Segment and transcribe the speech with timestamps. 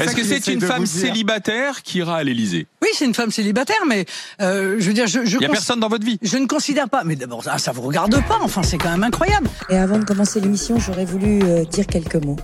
[0.00, 3.84] Est-ce que c'est une femme célibataire qui ira à l'Élysée Oui, c'est une femme célibataire,
[3.86, 4.04] mais
[4.40, 6.18] euh, je veux dire, je, il n'y a personne dans votre vie.
[6.22, 8.38] Je ne considère pas, mais d'abord ça, ça vous regarde pas.
[8.42, 9.48] Enfin, c'est quand même incroyable.
[9.68, 12.36] Et avant de commencer l'émission, j'aurais voulu euh, dire quelques mots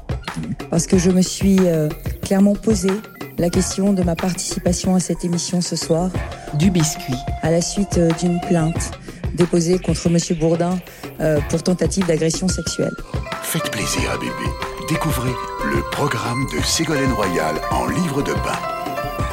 [0.70, 1.88] parce que je me suis euh,
[2.22, 2.90] clairement posé
[3.38, 6.10] la question de ma participation à cette émission ce soir.
[6.54, 7.14] Du biscuit.
[7.42, 8.92] À la suite euh, d'une plainte
[9.34, 10.78] déposée contre Monsieur Bourdin
[11.20, 12.94] euh, pour tentative d'agression sexuelle.
[13.42, 14.73] Faites plaisir à bébé.
[14.88, 18.58] Découvrez le programme de Ségolène Royal en livre de bain.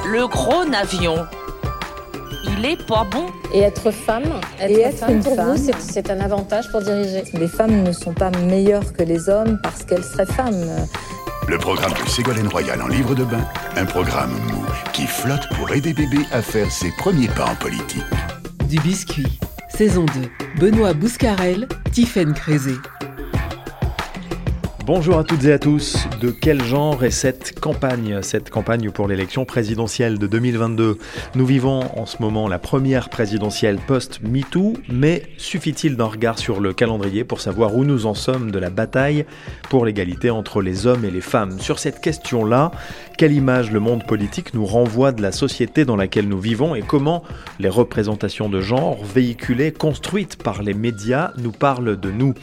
[0.10, 1.25] Le gros navion,
[2.46, 3.25] il est pas bon.
[3.54, 5.55] Et être femme, être, Et être femme une pour femme.
[5.55, 7.24] vous, c'est- c'est un avantage pour diriger.
[7.33, 10.87] Les femmes ne sont pas meilleures que les hommes parce qu'elles seraient femmes.
[11.47, 13.46] Le programme de Ségolène Royal en livre de bain.
[13.75, 14.63] Un programme mou
[14.93, 18.04] qui flotte pour aider bébé à faire ses premiers pas en politique.
[18.65, 19.39] Du biscuit.
[19.68, 20.29] Saison 2.
[20.60, 22.75] Benoît Bouscarel, Tiffaine Crézé.
[24.83, 26.07] Bonjour à toutes et à tous.
[26.21, 28.23] De quel genre est cette campagne?
[28.23, 30.97] Cette campagne pour l'élection présidentielle de 2022.
[31.35, 36.73] Nous vivons en ce moment la première présidentielle post-MeToo, mais suffit-il d'un regard sur le
[36.73, 39.25] calendrier pour savoir où nous en sommes de la bataille
[39.69, 41.59] pour l'égalité entre les hommes et les femmes?
[41.59, 42.71] Sur cette question-là,
[43.19, 46.81] quelle image le monde politique nous renvoie de la société dans laquelle nous vivons et
[46.81, 47.23] comment
[47.59, 52.33] les représentations de genre véhiculées, construites par les médias, nous parlent de nous?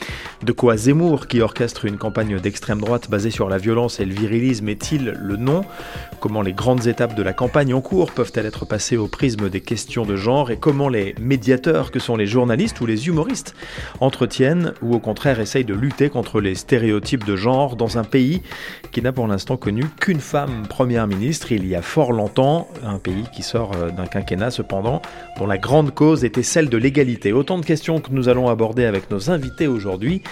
[0.45, 4.15] De quoi Zemmour, qui orchestre une campagne d'extrême droite basée sur la violence et le
[4.15, 5.62] virilisme, est-il le nom?
[6.21, 9.61] Comment les grandes étapes de la campagne en cours peuvent-elles être passées au prisme des
[9.61, 10.51] questions de genre?
[10.51, 13.55] Et comment les médiateurs que sont les journalistes ou les humoristes
[14.01, 18.42] entretiennent ou au contraire essayent de lutter contre les stéréotypes de genre dans un pays
[18.92, 22.98] qui n'a pour l'instant connu qu'une femme première ministre il y a fort longtemps, un
[22.98, 25.01] pays qui sort euh, d'un quinquennat cependant
[25.39, 27.33] dont la grande cause était celle de l'égalité.
[27.33, 30.23] Autant de questions que nous allons aborder avec nos invités aujourd'hui.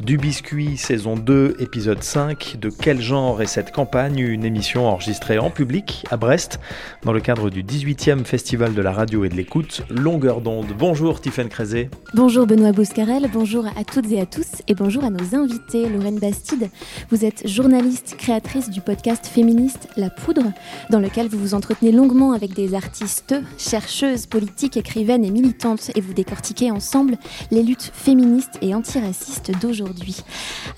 [0.00, 4.18] Du biscuit saison 2 épisode 5 de quel genre est cette campagne?
[4.18, 6.58] Une émission enregistrée en public à Brest
[7.04, 10.68] dans le cadre du 18e festival de la radio et de l'écoute Longueur d'onde.
[10.78, 11.90] Bonjour Tiffaine Crézé.
[12.14, 15.88] Bonjour Benoît Bouscarel, bonjour à toutes et à tous et bonjour à nos invités.
[15.88, 16.70] Lorraine Bastide,
[17.10, 20.52] vous êtes journaliste, créatrice du podcast féministe La Poudre,
[20.90, 26.00] dans lequel vous vous entretenez longuement avec des artistes, chercheuses, politiques, écrivaines et militantes et
[26.00, 27.18] vous décortiquez ensemble
[27.50, 30.22] les luttes féministes et antiracistes d'aujourd'hui.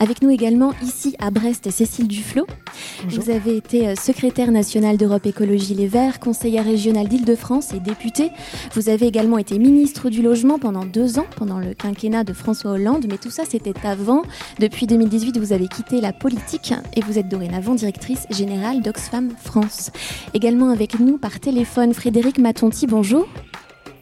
[0.00, 2.46] Avec nous également ici à Brest, Cécile Duflot.
[3.08, 8.30] Vous avez été euh, secrétaire nationale d'Europe Écologie Les Verts, conseillère régionale d'Île-de-France et députée.
[8.74, 12.72] Vous avez également été ministre du Logement pendant deux ans, pendant le quinquennat de François
[12.72, 14.22] Hollande, mais tout ça c'était avant.
[14.58, 19.90] Depuis 2018, vous avez quitté la politique et vous êtes dorénavant directrice générale d'Oxfam France.
[20.34, 23.28] Également avec nous par téléphone, Frédéric Matonti, bonjour.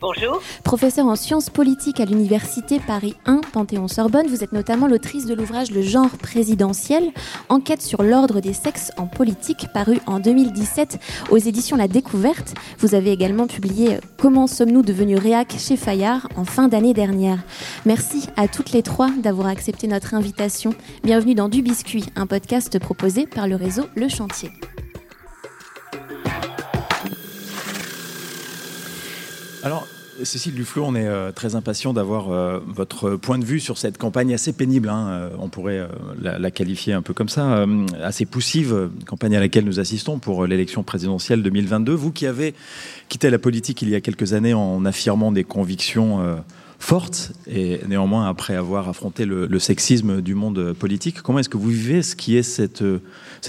[0.07, 0.41] Bonjour.
[0.63, 5.73] Professeur en sciences politiques à l'université Paris 1 Panthéon-Sorbonne, vous êtes notamment l'autrice de l'ouvrage
[5.73, 7.11] Le genre présidentiel,
[7.49, 11.01] enquête sur l'ordre des sexes en politique, paru en 2017
[11.31, 12.55] aux éditions La Découverte.
[12.79, 17.41] Vous avez également publié euh, Comment sommes-nous devenus réac chez Fayard en fin d'année dernière.
[17.85, 20.73] Merci à toutes les trois d'avoir accepté notre invitation.
[21.03, 24.53] Bienvenue dans Du Biscuit, un podcast proposé par le réseau Le Chantier.
[29.65, 29.89] Alors,
[30.25, 33.99] Cécile Duflo, on est euh, très impatient d'avoir euh, votre point de vue sur cette
[33.99, 34.89] campagne assez pénible.
[34.89, 35.87] hein, euh, on pourrait
[36.21, 37.67] la, qualifier un peu comme ça,
[38.03, 41.93] assez poussive, campagne à laquelle nous assistons pour l'élection présidentielle 2022.
[41.93, 42.55] Vous qui avez
[43.09, 46.43] quitté la politique il y a quelques années en affirmant des convictions
[46.79, 51.69] fortes et néanmoins après avoir affronté le, sexisme du monde politique, comment est-ce que vous
[51.69, 52.83] vivez ce qui est cette,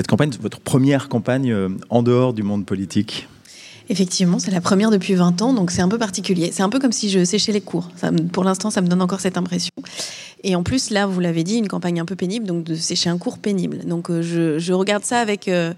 [0.08, 1.56] campagne, votre première campagne
[1.90, 3.28] en dehors du monde politique?
[3.90, 6.52] Effectivement, c'est la première depuis 20 ans, donc c'est un peu particulier.
[6.52, 7.90] C'est un peu comme si je séchais les cours.
[8.34, 9.72] Pour l'instant, ça me donne encore cette impression.
[10.44, 13.10] Et en plus, là, vous l'avez dit, une campagne un peu pénible, donc de sécher
[13.10, 13.86] un cours pénible.
[13.86, 15.74] Donc euh, je, regarde ça avec, euh,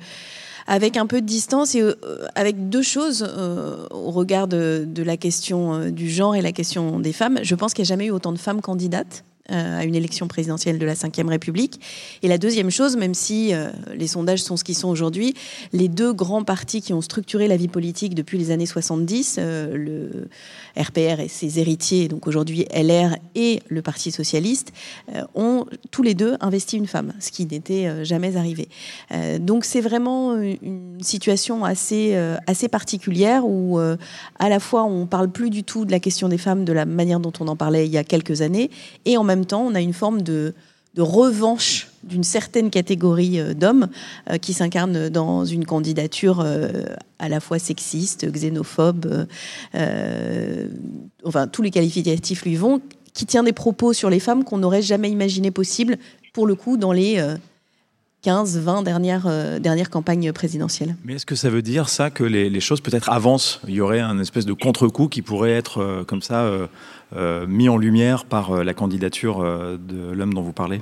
[0.66, 1.94] avec un peu de distance et euh,
[2.34, 3.28] avec deux choses
[3.92, 7.40] au regard de, la question du genre et la question des femmes.
[7.44, 10.80] Je pense qu'il n'y a jamais eu autant de femmes candidates à une élection présidentielle
[10.80, 11.80] de la Ve République.
[12.24, 15.34] Et la deuxième chose, même si euh, les sondages sont ce qu'ils sont aujourd'hui,
[15.74, 19.76] les deux grands partis qui ont structuré la vie politique depuis les années 70, euh,
[19.76, 20.30] le
[20.82, 24.72] RPR et ses héritiers, donc aujourd'hui LR et le Parti socialiste,
[25.14, 28.70] euh, ont tous les deux investi une femme, ce qui n'était euh, jamais arrivé.
[29.12, 33.98] Euh, donc c'est vraiment une situation assez, euh, assez particulière où euh,
[34.38, 36.86] à la fois on parle plus du tout de la question des femmes de la
[36.86, 38.70] manière dont on en parlait il y a quelques années,
[39.06, 40.54] et en même temps on a une forme de,
[40.98, 43.88] revanche d'une certaine catégorie euh, d'hommes
[44.30, 46.84] euh, qui s'incarnent dans une candidature euh,
[47.20, 49.26] à la fois sexiste, xénophobe,
[51.24, 52.82] enfin tous les qualificatifs lui vont,
[53.14, 55.98] qui tient des propos sur les femmes qu'on n'aurait jamais imaginé possible,
[56.34, 57.36] pour le coup, dans les euh,
[58.22, 60.96] 15, 20 dernières, dernières campagnes présidentielles.
[61.06, 63.62] Mais est-ce que ça veut dire ça que les, choses peut-être avancent?
[63.68, 66.50] Il y aurait un espèce de contre-coup qui pourrait être comme ça
[67.48, 70.82] mis en lumière par euh, la candidature euh, de l'homme dont vous parlez?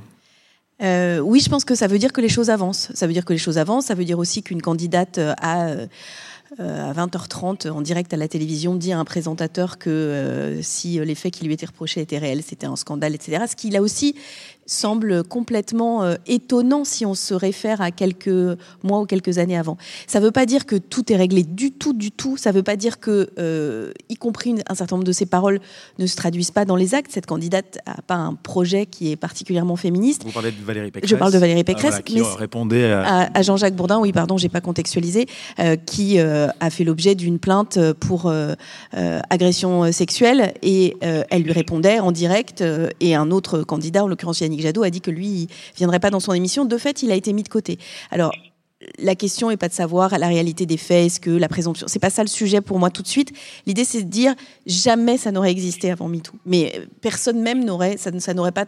[0.81, 2.91] Euh, oui, je pense que ça veut dire que les choses avancent.
[2.94, 3.85] Ça veut dire que les choses avancent.
[3.85, 5.88] Ça veut dire aussi qu'une candidate euh, euh,
[6.59, 11.00] euh, à 20h30 en direct à la télévision dit à un présentateur que euh, si
[11.00, 13.45] les faits qui lui étaient reprochés étaient réels, c'était un scandale, etc.
[13.50, 14.15] Ce qui là aussi
[14.67, 18.29] semble complètement euh, étonnant si on se réfère à quelques
[18.83, 19.77] mois ou quelques années avant.
[20.05, 22.37] Ça ne veut pas dire que tout est réglé du tout, du tout.
[22.37, 25.25] Ça ne veut pas dire que, euh, y compris une- un certain nombre de ses
[25.25, 25.59] paroles,
[25.97, 27.11] ne se traduisent pas dans les actes.
[27.13, 30.23] Cette candidate n'a pas un projet qui est particulièrement féministe.
[30.25, 32.91] Vous parlez de Valérie Pécresse Je parle de Valérie Pécresse, Ah, voilà, qui mais répondait
[32.91, 33.29] à...
[33.33, 35.25] à, Jean-Jacques Bourdin, oui, pardon, j'ai pas contextualisé,
[35.59, 38.31] euh, qui a fait l'objet d'une plainte pour
[38.93, 42.63] agression sexuelle et elle lui répondait en direct
[42.99, 46.09] et un autre candidat, en l'occurrence Yannick Jadot, a dit que lui, il viendrait pas
[46.09, 46.65] dans son émission.
[46.65, 47.80] De fait, il a été mis de côté.
[48.12, 48.31] Alors,
[49.00, 52.00] la question est pas de savoir la réalité des faits, est-ce que la présomption, c'est
[52.00, 53.31] pas ça le sujet pour moi tout de suite.
[53.65, 54.36] L'idée c'est de dire
[54.68, 58.65] jamais ça n'aurait existé avant MeToo, mais euh, personne même n'aurait, ça n'aurait pas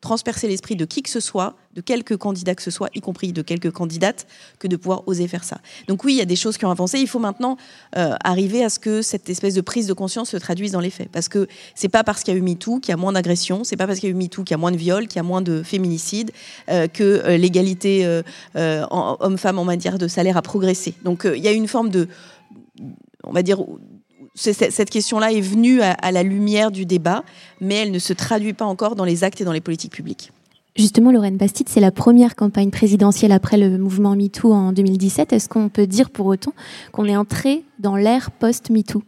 [0.00, 3.32] transpercé l'esprit de qui que ce soit, de quelque candidat que ce soit, y compris
[3.32, 4.26] de quelques candidates,
[4.58, 5.58] que de pouvoir oser faire ça.
[5.88, 6.98] Donc oui, il y a des choses qui ont avancé.
[6.98, 7.56] Il faut maintenant
[7.96, 10.90] euh, arriver à ce que cette espèce de prise de conscience se traduise dans les
[10.90, 13.12] faits, parce que c'est pas parce qu'il y a eu MeToo qu'il y a moins
[13.12, 15.06] d'agressions, c'est pas parce qu'il y a eu MeToo qu'il y a moins de viols,
[15.06, 16.32] qu'il y a moins de féminicides,
[16.68, 20.94] euh, que euh, l'égalité euh, homme-femme en matière de salaire a progressé.
[21.04, 22.08] Donc il y a une forme de,
[23.24, 23.62] on va dire,
[24.34, 27.24] cette question-là est venue à, la lumière du débat,
[27.60, 30.32] mais elle ne se traduit pas encore dans les actes et dans les politiques publiques.
[30.76, 35.32] Justement, Lorraine Bastide, c'est la première campagne présidentielle après le mouvement MeToo en 2017.
[35.32, 36.54] Est-ce qu'on peut dire pour autant
[36.92, 39.02] qu'on est entré dans l'ère post-MeToo?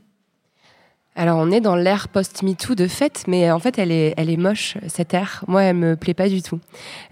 [1.15, 4.39] Alors on est dans l'ère post-MeToo de fait, mais en fait elle est, elle est
[4.39, 5.45] moche cette ère.
[5.47, 6.59] Moi elle me plaît pas du tout.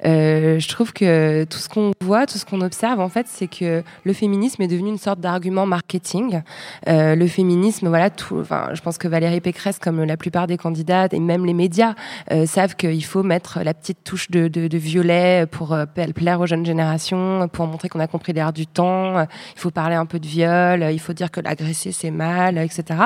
[0.06, 3.46] Euh, je trouve que tout ce qu'on voit, tout ce qu'on observe en fait, c'est
[3.46, 6.40] que le féminisme est devenu une sorte d'argument marketing.
[6.88, 8.38] Euh, le féminisme, voilà, tout.
[8.40, 11.94] Enfin, je pense que Valérie Pécresse, comme la plupart des candidates et même les médias,
[12.32, 16.40] euh, savent qu'il faut mettre la petite touche de, de, de violet pour euh, plaire
[16.40, 19.20] aux jeunes générations, pour montrer qu'on a compris l'air du temps.
[19.20, 22.98] Il faut parler un peu de viol, il faut dire que l'agresser c'est mal, etc.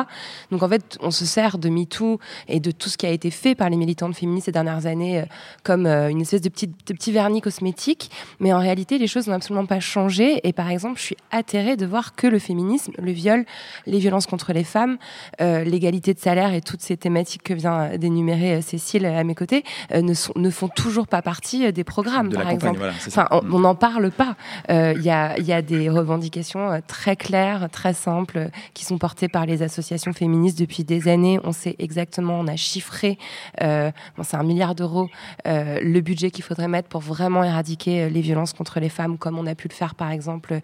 [0.52, 3.31] Donc en fait on se sert de MeToo et de tout ce qui a été
[3.31, 5.25] fait par les militantes féministes ces dernières années euh,
[5.63, 8.11] comme euh, une espèce de petit, de petit vernis cosmétique.
[8.41, 10.41] Mais en réalité, les choses n'ont absolument pas changé.
[10.47, 13.45] Et par exemple, je suis atterrée de voir que le féminisme, le viol,
[13.87, 14.99] les violences contre les femmes,
[15.41, 19.65] euh, l'égalité de salaire et toutes ces thématiques que vient d'énumérer Cécile à mes côtés
[19.95, 22.79] ne, sont, ne font toujours pas partie des programmes, De par exemple.
[22.79, 22.93] voilà.
[23.07, 24.37] Enfin, on- on n'en parle pas.
[24.69, 29.47] Il y, a, y a des revendications très claires, très simples, qui sont portées par
[29.47, 31.38] les associations féministes depuis des années.
[31.44, 33.19] On sait exactement, on a chiffré,
[33.62, 33.93] euh,
[34.23, 35.09] c'est un milliard d'euros,
[35.47, 39.19] euh, le budget qu'il faudrait mettre pour vraiment éradiquer euh, les violences contre les femmes,
[39.19, 40.61] comme on a pu le faire par exemple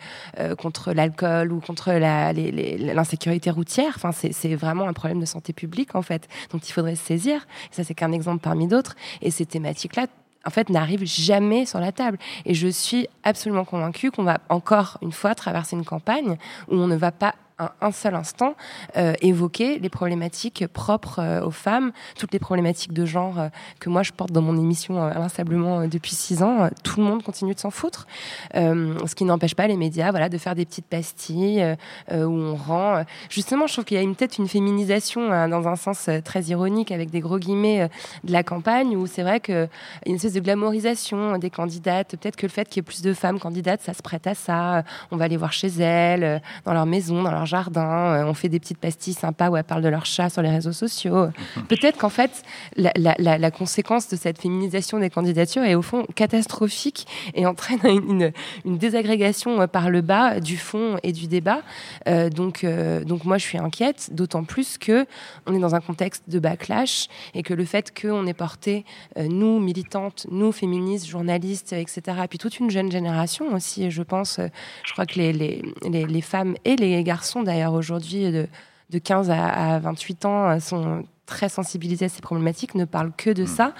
[0.58, 3.92] contre l'alcool ou contre l'insécurité routière.
[3.96, 7.46] Enfin, c'est vraiment un problème de santé publique en fait, dont il faudrait se saisir.
[7.70, 8.96] Ça, c'est qu'un exemple parmi d'autres.
[9.20, 10.06] Et ces thématiques-là,
[10.46, 12.18] en fait, n'arrivent jamais sur la table.
[12.46, 16.36] Et je suis absolument convaincue qu'on va encore une fois traverser une campagne
[16.68, 17.34] où on ne va pas
[17.80, 18.54] un, seul instant
[18.96, 23.48] euh, évoquer les problématiques propres euh, aux femmes, toutes les problématiques de genre euh,
[23.78, 26.68] que moi je porte dans mon émission euh, inlassablement depuis six ans.
[26.82, 28.06] Tout le monde continue de s'en foutre,
[28.54, 31.64] ce qui n'empêche pas les médias, voilà, de faire des petites pastilles
[32.10, 33.04] où on rend.
[33.28, 36.42] justement, je trouve qu'il y a une- peut-être une féminisation hein, dans un sens très
[36.44, 37.88] ironique avec des gros guillemets
[38.24, 39.68] de la campagne où c'est vrai que
[40.06, 42.16] une espèce de glamorisation des candidates.
[42.16, 44.34] Peut-être que le fait qu'il y ait plus de femmes candidates, ça se prête à
[44.34, 44.84] ça.
[45.10, 48.14] On va les voir chez elles, dans leur maison, dans leur jardin.
[48.14, 50.50] Euh, On fait des petites pastilles sympas où elles parlent de leur chat sur les
[50.50, 51.28] réseaux sociaux.
[51.68, 52.42] Peut-être qu'en fait,
[52.76, 57.44] la, la- la- la conséquence de cette féminisation des candidatures est au fond catastrophique et
[57.46, 58.32] entraîne une,
[58.64, 61.60] désagrégation euh, par le bas du fond et du débat.
[62.08, 65.06] Euh, donc, euh, donc moi, je suis inquiète, d'autant plus que
[65.46, 68.84] on est dans un contexte de backlash et que le fait qu'on ait porté,
[69.18, 74.02] euh, nous, militantes, nous, féministes, journalistes, etc., et puis toute une jeune génération aussi, je
[74.02, 74.38] pense,
[74.86, 78.46] je crois que les, les, les, les femmes et les garçons, d'ailleurs, aujourd'hui, de,
[78.90, 83.12] de 15 à, à 28 ans, euh, sont très sensibilisés à ces problématiques, ne parlent
[83.16, 83.72] que de ça.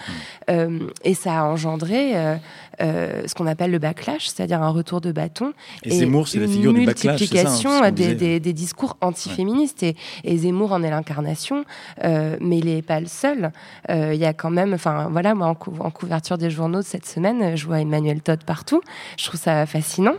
[0.49, 2.37] Euh, et ça a engendré euh,
[2.81, 5.53] euh, ce qu'on appelle le backlash, c'est-à-dire un retour de bâton.
[5.85, 8.97] Et Zemmour, c'est la figure du backlash, ça, hein, multiplication qu'on des, des, des discours
[9.01, 9.83] antiféministes.
[9.83, 11.65] Et, et Zemmour en est l'incarnation,
[12.05, 13.53] euh, mais il n'est pas le seul.
[13.91, 16.79] Euh, Il y a quand même, enfin voilà, moi en, cou- en couverture des journaux
[16.81, 18.81] de cette semaine, je vois Emmanuel Todd partout.
[19.19, 20.15] Je trouve ça fascinant.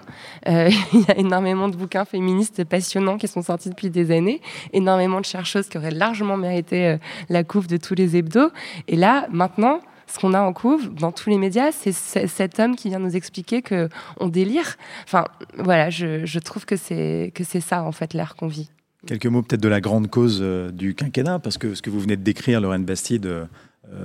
[0.47, 4.41] Euh, Il y a énormément de bouquins féministes passionnants qui sont sortis depuis des années,
[4.73, 6.97] énormément de chercheuses qui auraient largement mérité
[7.29, 8.49] la couve de tous les hebdos.
[8.87, 12.75] Et là, maintenant, ce qu'on a en couve dans tous les médias, c'est cet homme
[12.75, 14.77] qui vient nous expliquer que on délire.
[15.05, 15.25] Enfin,
[15.57, 18.69] voilà, je, trouve que c'est ça en fait l'air qu'on vit.
[19.07, 21.99] Quelques mots peut-être de la grande cause euh, du quinquennat, parce que ce que vous
[21.99, 23.47] venez de décrire, Lorraine Bastide,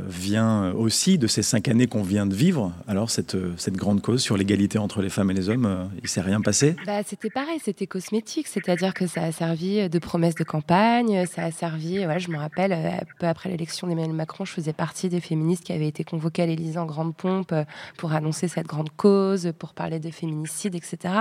[0.09, 2.73] vient aussi de ces cinq années qu'on vient de vivre.
[2.89, 5.85] Alors, cette, euh, cette grande cause sur l'égalité entre les femmes et les hommes, euh,
[6.03, 6.77] il s'est rien passé?
[6.87, 11.45] Bah, C'était pareil, c'était cosmétique, c'est-à-dire que ça a servi de promesse de campagne, ça
[11.45, 15.21] a servi, voilà, je me rappelle, peu après l'élection d'Emmanuel Macron, je faisais partie des
[15.21, 17.55] féministes qui avaient été convoquées à l'Élysée en grande pompe
[17.99, 21.15] pour annoncer cette grande cause, pour parler des féminicides, etc.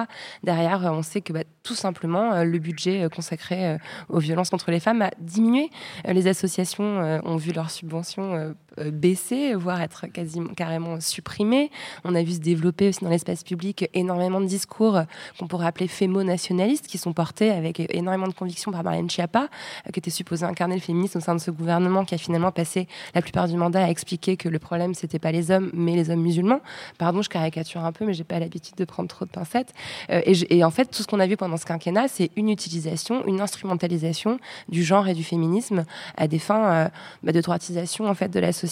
[0.44, 3.78] Derrière, on sait que bah, tout simplement, le budget consacré
[4.10, 5.70] aux violences contre les femmes a diminué.
[6.08, 11.72] Les associations ont vu leurs subventions euh, baisser, voire être quasiment carrément supprimé.
[12.04, 15.02] On a vu se développer aussi dans l'espace public énormément de discours
[15.40, 19.48] qu'on pourrait appeler fémo-nationalistes, qui sont portés avec énormément de conviction par Marianne Schiappa,
[19.88, 22.52] euh, qui était supposée incarner le féminisme au sein de ce gouvernement, qui a finalement
[22.52, 25.96] passé la plupart du mandat à expliquer que le problème c'était pas les hommes, mais
[25.96, 26.62] les hommes musulmans.
[26.98, 29.74] Pardon, je caricature un peu, mais j'ai pas l'habitude de prendre trop de pincettes.
[30.10, 33.26] Euh, et, en fait, tout ce qu'on a vu pendant ce quinquennat, c'est une utilisation,
[33.28, 34.40] une instrumentalisation
[34.70, 35.86] du genre et du féminisme
[36.18, 36.90] à des fins
[37.24, 38.65] bah, de droitisation en fait de la société.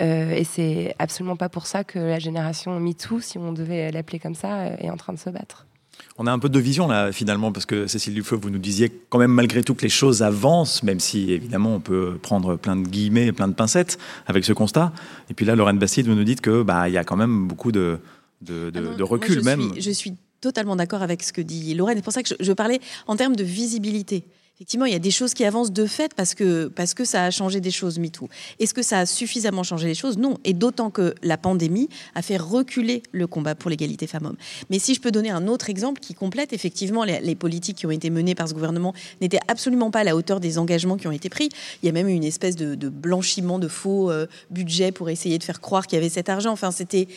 [0.00, 4.18] Euh, et c'est absolument pas pour ça que la génération MeToo, si on devait l'appeler
[4.18, 5.66] comme ça, euh, est en train de se battre.
[6.18, 8.90] On a un peu de vision là finalement parce que Cécile Dufeu, vous nous disiez
[9.08, 12.76] quand même malgré tout que les choses avancent, même si évidemment on peut prendre plein
[12.76, 14.92] de guillemets et plein de pincettes avec ce constat.
[15.30, 17.46] Et puis là, Lorraine Bastide, vous nous dites que bah il y a quand même
[17.46, 17.98] beaucoup de
[18.40, 19.72] de, ah recul je même.
[19.72, 21.96] Suis, je suis totalement d'accord avec ce que dit Lorraine.
[21.96, 24.24] C'est pour ça que je parlais en termes de visibilité
[24.62, 27.24] effectivement, il y a des choses qui avancent de fait parce que, parce que ça
[27.24, 28.28] a changé des choses, MeToo.
[28.60, 30.18] Est-ce que ça a suffisamment changé les choses?
[30.18, 30.38] Non.
[30.44, 34.36] Et d'autant que la pandémie a fait reculer le combat pour l'égalité femmes-hommes.
[34.70, 37.90] Mais si je peux donner un autre exemple qui complète, effectivement, les, politiques qui ont
[37.90, 41.12] été menées par ce gouvernement n'étaient absolument pas à la hauteur des engagements qui ont
[41.12, 41.48] été pris.
[41.82, 45.38] Il y a même eu une espèce de, blanchiment de faux euh, budget pour essayer
[45.38, 46.52] de faire croire qu'il y avait cet argent.
[46.52, 47.08] Enfin, c'était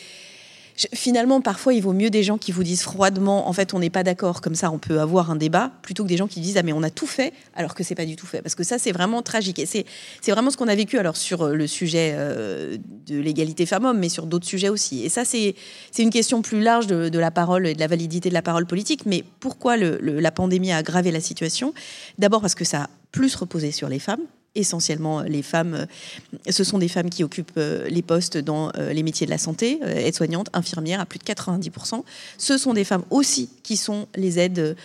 [0.94, 3.90] finalement, parfois, il vaut mieux des gens qui vous disent froidement, en fait, on n'est
[3.90, 6.56] pas d'accord, comme ça, on peut avoir un débat, plutôt que des gens qui disent,
[6.56, 8.42] ah, mais on a tout fait, alors que c'est pas du tout fait.
[8.42, 9.58] Parce que ça, c'est vraiment tragique.
[9.58, 9.84] Et c'est
[10.30, 14.08] vraiment ce qu'on a vécu, alors, sur euh, le sujet euh, de l'égalité femmes-hommes, mais
[14.08, 15.04] sur d'autres sujets aussi.
[15.04, 15.54] Et ça, c'est
[15.98, 19.06] une question plus large de, la parole et de la validité de la parole politique.
[19.06, 21.72] Mais pourquoi la pandémie a aggravé la situation?
[22.18, 24.20] D'abord parce que ça a plus reposé sur les femmes,
[24.56, 25.86] essentiellement les femmes.
[26.48, 29.38] Ce sont des femmes qui occupent euh, les postes dans euh, les métiers de la
[29.38, 32.02] santé, euh, aides-soignantes, infirmières, à plus de 90%.
[32.38, 34.76] Ce sont des femmes aussi qui sont les aides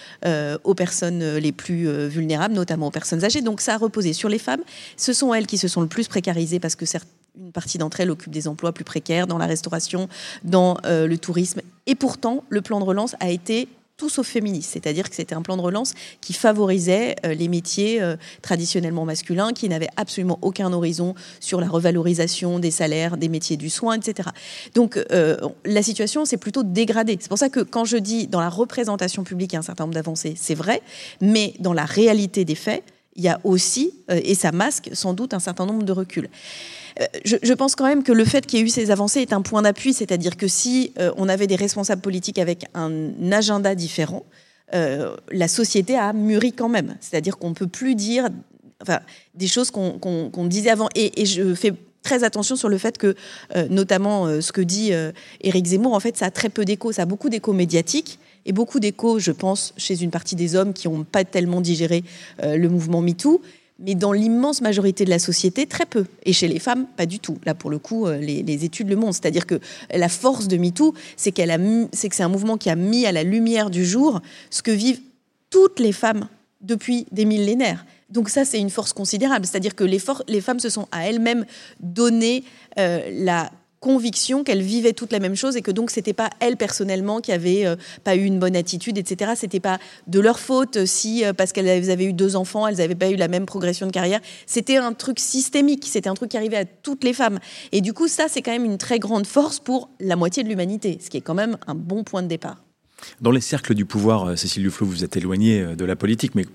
[0.63, 3.41] aux personnes les plus vulnérables, notamment aux personnes âgées.
[3.41, 4.61] Donc ça a reposé sur les femmes.
[4.97, 6.85] Ce sont elles qui se sont le plus précarisées parce que
[7.39, 10.09] une partie d'entre elles occupent des emplois plus précaires dans la restauration,
[10.43, 11.61] dans le tourisme.
[11.85, 13.67] Et pourtant, le plan de relance a été
[14.01, 18.01] tout sauf féministe, c'est-à-dire que c'était un plan de relance qui favorisait euh, les métiers
[18.01, 23.57] euh, traditionnellement masculins, qui n'avait absolument aucun horizon sur la revalorisation des salaires, des métiers
[23.57, 24.29] du soin, etc.
[24.73, 27.15] Donc euh, la situation s'est plutôt dégradée.
[27.21, 29.61] C'est pour ça que quand je dis dans la représentation publique, il y a un
[29.61, 30.81] certain nombre d'avancées, c'est vrai,
[31.21, 32.83] mais dans la réalité des faits,
[33.15, 36.29] il y a aussi, et ça masque sans doute un certain nombre de reculs.
[37.01, 39.33] Euh, je, pense quand même que le fait qu'il y ait eu ces avancées est
[39.33, 43.75] un point d'appui, c'est-à-dire que si euh, on avait des responsables politiques avec un agenda
[43.75, 44.25] différent,
[44.73, 46.95] euh, la société a mûri quand même.
[47.01, 48.29] C'est-à-dire qu'on ne peut plus dire
[48.81, 48.99] enfin,
[49.35, 50.89] des choses qu'on disait avant.
[50.95, 53.15] Et, je fais très attention sur le fait que,
[53.69, 54.91] notamment ce que dit
[55.41, 58.17] Éric Zemmour, en fait, ça a très peu d'écho, ça a beaucoup d'écho médiatique
[58.47, 62.03] et beaucoup d'écho, je pense, chez une partie des hommes qui n'ont pas tellement digéré
[62.41, 63.39] le mouvement MeToo
[63.81, 66.05] mais dans l'immense majorité de la société, très peu.
[66.23, 67.37] Et chez les femmes, pas du tout.
[67.45, 69.15] Là, pour le coup, euh, les, études le montrent.
[69.15, 69.59] C'est-à-dire que
[69.93, 71.41] la force de MeToo, c'est que
[71.91, 75.01] c'est un mouvement qui a mis à la lumière du jour ce que vivent
[75.49, 76.27] toutes les femmes
[76.61, 77.85] depuis des millénaires.
[78.09, 79.45] Donc ça, c'est une force considérable.
[79.45, 81.45] C'est-à-dire que les, les, femmes se sont à elles-mêmes
[81.79, 82.43] donné
[82.77, 86.55] euh, la conviction qu'elles vivaient toutes la même chose et que donc c'était pas elles
[86.55, 89.33] personnellement qui avaient euh, pas eu une bonne attitude, etc.
[89.35, 92.95] C'était pas de leur faute si euh, parce qu'elles avaient eu deux enfants, elles n'avaient
[92.95, 94.21] pas eu la même progression de carrière.
[94.45, 97.39] C'était un truc systémique, c'était un truc qui arrivait à toutes les femmes.
[97.71, 100.49] Et du coup, ça c'est quand même une très grande force pour la moitié de
[100.49, 102.63] l'humanité, ce qui est quand même un bon point de départ.
[103.19, 106.45] Dans les cercles du pouvoir, euh, Cécile Duflot, vous êtes éloignée de la politique, mais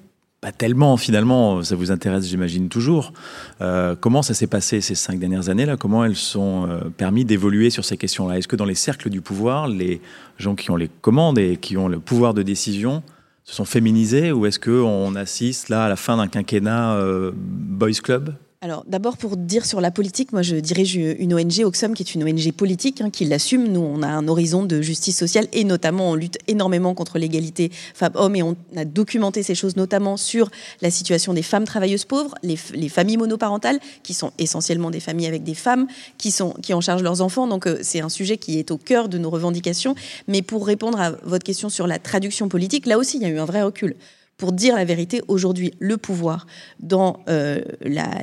[0.41, 3.13] pas tellement finalement, ça vous intéresse j'imagine toujours.
[3.61, 5.77] Euh, comment ça s'est passé ces cinq dernières années-là?
[5.77, 8.39] Comment elles sont euh, permis d'évoluer sur ces questions-là?
[8.39, 10.01] Est-ce que dans les cercles du pouvoir, les
[10.39, 13.03] gens qui ont les commandes et qui ont le pouvoir de décision
[13.45, 18.01] se sont féminisés ou est-ce qu'on assiste là à la fin d'un quinquennat euh, Boys
[18.03, 18.35] Club?
[18.63, 22.15] Alors d'abord pour dire sur la politique, moi je dirige une ONG Oxfam qui est
[22.15, 23.69] une ONG politique hein, qui l'assume.
[23.69, 27.71] Nous on a un horizon de justice sociale et notamment on lutte énormément contre l'égalité
[27.95, 32.35] femmes-hommes et on a documenté ces choses notamment sur la situation des femmes travailleuses pauvres,
[32.43, 32.57] les,
[32.89, 35.87] familles monoparentales qui sont essentiellement des familles avec des femmes
[36.17, 37.47] qui sont qui en chargent leurs enfants.
[37.47, 39.95] Donc euh, c'est un sujet qui est au cœur de nos revendications.
[40.29, 43.29] Mais pour répondre à votre question sur la traduction politique, là aussi il y a
[43.29, 43.97] eu un vrai recul
[44.37, 46.47] pour dire la vérité, aujourd'hui, le pouvoir,
[46.81, 47.61] dans euh,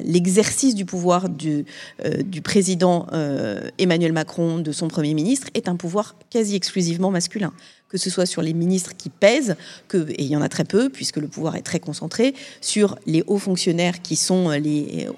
[0.04, 1.66] l'exercice du pouvoir du,
[2.06, 7.52] euh, président euh, Emmanuel Macron, de son Premier ministre, est un pouvoir quasi exclusivement masculin.
[7.90, 9.56] Que ce soit sur les ministres qui pèsent,
[9.94, 13.24] et il y en a très peu, puisque le pouvoir est très concentré, sur les
[13.28, 14.52] hauts fonctionnaires qui sont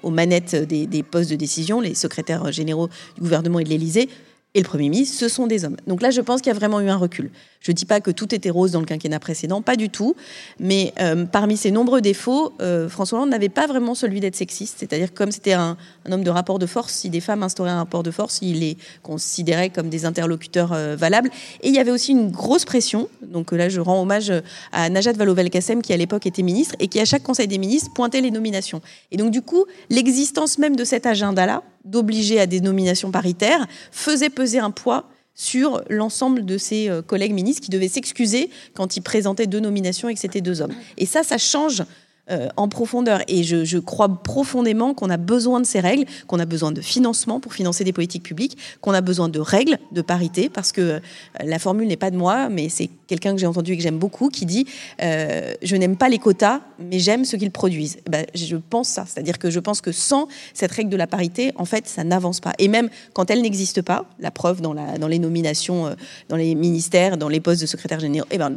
[0.02, 4.10] aux manettes des, des postes de décision, les secrétaires généraux du gouvernement et de l'Élysée,
[4.56, 5.76] et le Premier ministre, ce sont des hommes.
[5.86, 7.30] Donc là, je pense qu'il y a vraiment eu un recul.
[7.60, 10.16] Je ne dis pas que tout était rose dans le quinquennat précédent, pas du tout.
[10.58, 14.76] Mais euh, parmi ses nombreux défauts, euh, François Hollande n'avait pas vraiment celui d'être sexiste.
[14.78, 15.76] C'est-à-dire comme c'était un,
[16.10, 18.78] homme de rapport de force, si des femmes instauraient un rapport de force, il les
[19.02, 21.28] considérait comme des interlocuteurs euh, valables.
[21.60, 23.10] Et il y avait aussi une grosse pression.
[23.20, 24.32] Donc là, je rends hommage
[24.72, 27.90] à Najat Vallaud-Belkacem, qui à l'époque était ministre, et qui à chaque Conseil des ministres
[27.92, 28.80] pointait les nominations.
[29.12, 34.30] Et donc du coup, l'existence même de cet agenda-là, d'obliger à des nominations paritaires, faisait
[34.30, 39.02] peser un poids sur l'ensemble de ses euh, collègues ministres qui devaient s'excuser quand ils
[39.02, 40.72] présentaient deux nominations et que c'était deux hommes.
[40.96, 41.82] Et ça, ça change
[42.28, 43.20] euh, en profondeur.
[43.28, 47.38] Et je, crois profondément qu'on a besoin de ces règles, qu'on a besoin de financement
[47.38, 51.00] pour financer des politiques publiques, qu'on a besoin de règles de parité, parce que euh,
[51.44, 53.98] la formule n'est pas de moi, mais c'est quelqu'un que j'ai entendu et que j'aime
[53.98, 54.66] beaucoup qui dit
[55.02, 57.98] euh, Je n'aime pas les quotas, mais j'aime ce qu'ils produisent.
[58.06, 59.04] Eh ben, je pense ça.
[59.06, 62.40] C'est-à-dire que je pense que sans cette règle de la parité, en fait, ça n'avance
[62.40, 62.54] pas.
[62.58, 64.74] Et même quand elle n'existe pas, la preuve dans,
[65.06, 65.94] les nominations,
[66.28, 68.52] dans les ministères, dans les postes de secrétaire général, eh ben,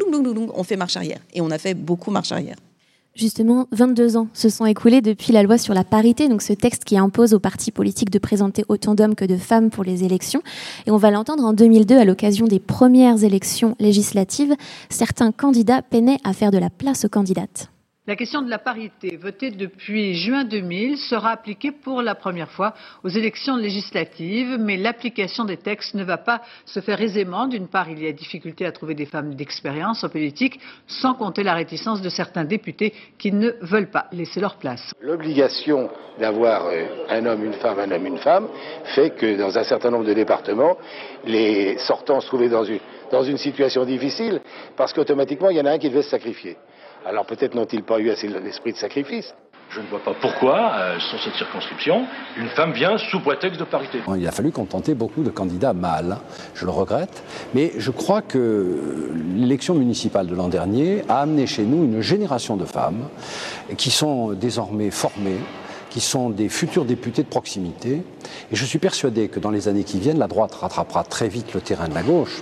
[0.56, 1.20] on fait marche arrière.
[1.36, 2.56] Et on a fait beaucoup marche arrière.
[3.20, 6.86] Justement, 22 ans se sont écoulés depuis la loi sur la parité, donc ce texte
[6.86, 10.42] qui impose aux partis politiques de présenter autant d'hommes que de femmes pour les élections.
[10.88, 14.56] Et on va l'entendre en 2002 à l'occasion des premières élections législatives.
[14.90, 17.70] Certains candidats peinaient à faire de la place aux candidates.
[18.10, 22.74] La question de la parité, votée depuis juin 2000, sera appliquée pour la première fois
[23.04, 27.46] aux élections législatives, mais l'application des textes ne va pas se faire aisément.
[27.46, 31.44] D'une part, il y a difficulté à trouver des femmes d'expérience en politique, sans compter
[31.44, 34.92] la réticence de certains députés qui ne veulent pas laisser leur place.
[35.02, 38.48] L'obligation d'avoir euh, un homme, une femme, un homme, une femme,
[38.86, 40.78] fait que dans un certain nombre de départements,
[41.26, 42.80] les sortants se trouvaient dans une,
[43.12, 44.42] dans une situation difficile,
[44.76, 46.58] parce qu'automatiquement, il y en a un qui devait se sacrifier.
[47.06, 49.34] Alors peut-être n'ont-ils pas eu assez l'esprit de sacrifice.
[49.72, 52.06] Je ne vois pas pourquoi, euh, sur cette circonscription,
[52.38, 54.00] une femme vient sous prétexte de parité.
[54.18, 56.18] Il a fallu contenter beaucoup de candidats mâles,
[56.56, 57.22] je le regrette,
[57.54, 62.58] mais je crois que l'élection municipale de l'an dernier a amené chez nous une génération
[62.58, 63.08] de femmes
[63.78, 65.40] qui sont désormais formées,
[65.92, 68.02] qui sont des futurs députés de proximité,
[68.52, 71.54] et je suis persuadé que dans les années qui viennent, la droite rattrapera très vite
[71.54, 72.42] le terrain de la gauche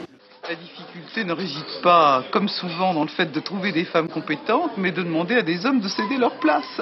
[1.24, 5.04] ne réside pas, comme souvent, dans le fait de trouver des femmes compétentes, mais de
[5.04, 6.82] demander à des hommes de céder leur place.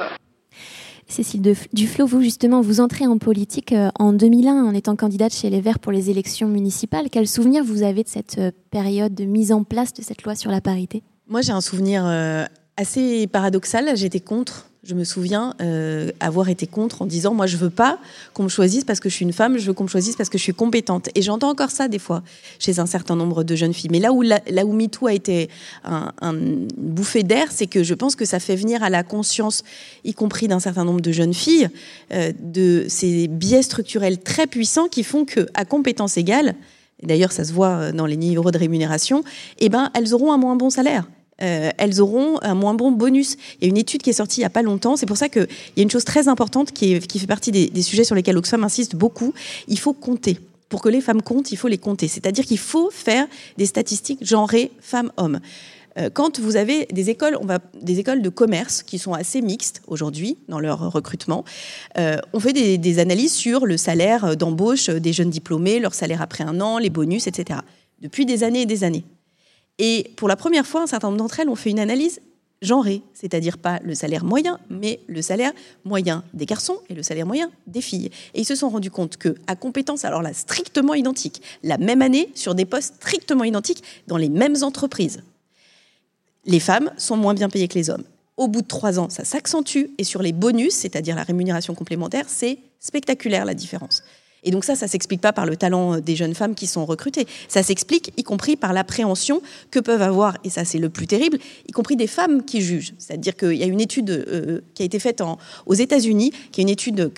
[1.08, 1.42] Cécile
[1.74, 5.62] Duflo, vous justement, vous entrez en politique euh, en 2001 en étant candidate chez les
[5.62, 7.10] Verts pour les élections municipales.
[7.12, 10.34] Quel souvenir vous avez de cette euh, période de mise en place de cette loi
[10.34, 11.04] sur la parité?
[11.28, 12.46] Moi, j'ai un souvenir euh,
[12.76, 13.96] assez paradoxal.
[13.96, 17.98] J'étais contre je me souviens euh, avoir été contre en disant moi je veux pas
[18.34, 20.30] qu'on me choisisse parce que je suis une femme, je veux qu'on me choisisse parce
[20.30, 21.10] que je suis compétente.
[21.16, 22.22] Et j'entends encore ça des fois
[22.60, 23.90] chez un certain nombre de jeunes filles.
[23.92, 25.50] Mais là où là où MeToo a été
[25.84, 26.12] un,
[26.78, 29.64] bouffée d'air, c'est que je pense que ça fait venir à la conscience,
[30.04, 31.70] y compris d'un certain nombre de jeunes filles,
[32.14, 36.56] euh, de ces biais structurels très puissants qui font que à compétence égale,
[37.02, 39.24] d'ailleurs ça se voit dans les niveaux de rémunération,
[39.60, 41.06] eh ben elles auront un moins bon salaire.
[41.42, 43.38] Euh, elles auront un moins bon bonus.
[43.60, 44.96] Il y a une étude qui est sortie il n'y a pas longtemps.
[44.96, 48.04] C'est pour ça qu'il y a une chose très importante qui, fait partie des, sujets
[48.04, 49.34] sur lesquels Oxfam insiste beaucoup.
[49.68, 50.40] Il faut compter.
[50.70, 52.08] Pour que les femmes comptent, il faut les compter.
[52.08, 55.40] C'est-à-dire qu'il faut faire des statistiques genrées femmes-hommes.
[55.98, 59.42] Euh, quand vous avez des écoles, on va, des écoles de commerce qui sont assez
[59.42, 61.46] mixtes aujourd'hui dans leur recrutement,
[61.98, 66.22] euh, on fait des, des analyses sur le salaire d'embauche des jeunes diplômés, leur salaire
[66.22, 67.60] après un an, les bonus, etc.
[68.02, 69.06] Depuis des années et des années.
[69.80, 72.22] Et pour la première fois, un certain nombre d'entre elles ont fait une analyse
[72.62, 75.52] genrée, c'est-à-dire pas le salaire moyen, mais le salaire
[75.84, 78.10] moyen des garçons et le salaire moyen des filles.
[78.34, 82.02] Et ils se sont rendus compte que, à compétences alors là strictement identiques, la même
[82.02, 85.22] année sur des postes strictement identiques dans les mêmes entreprises,
[86.46, 88.04] les femmes sont moins bien payées que les hommes.
[88.38, 92.26] Au bout de trois ans, ça s'accentue et sur les bonus, c'est-à-dire la rémunération complémentaire,
[92.28, 94.04] c'est spectaculaire la différence.
[94.46, 97.28] Et donc ça, ça s'explique pas par le talent des jeunes femmes qui sont recrutées.
[97.48, 101.40] Ça s'explique, y compris par l'appréhension que peuvent avoir, et ça c'est le plus terrible,
[101.68, 102.94] y compris des femmes qui jugent.
[102.98, 105.22] C'est-à-dire qu'il y a une étude euh, qui a été faite
[105.66, 107.12] aux États-Unis, qui est une étude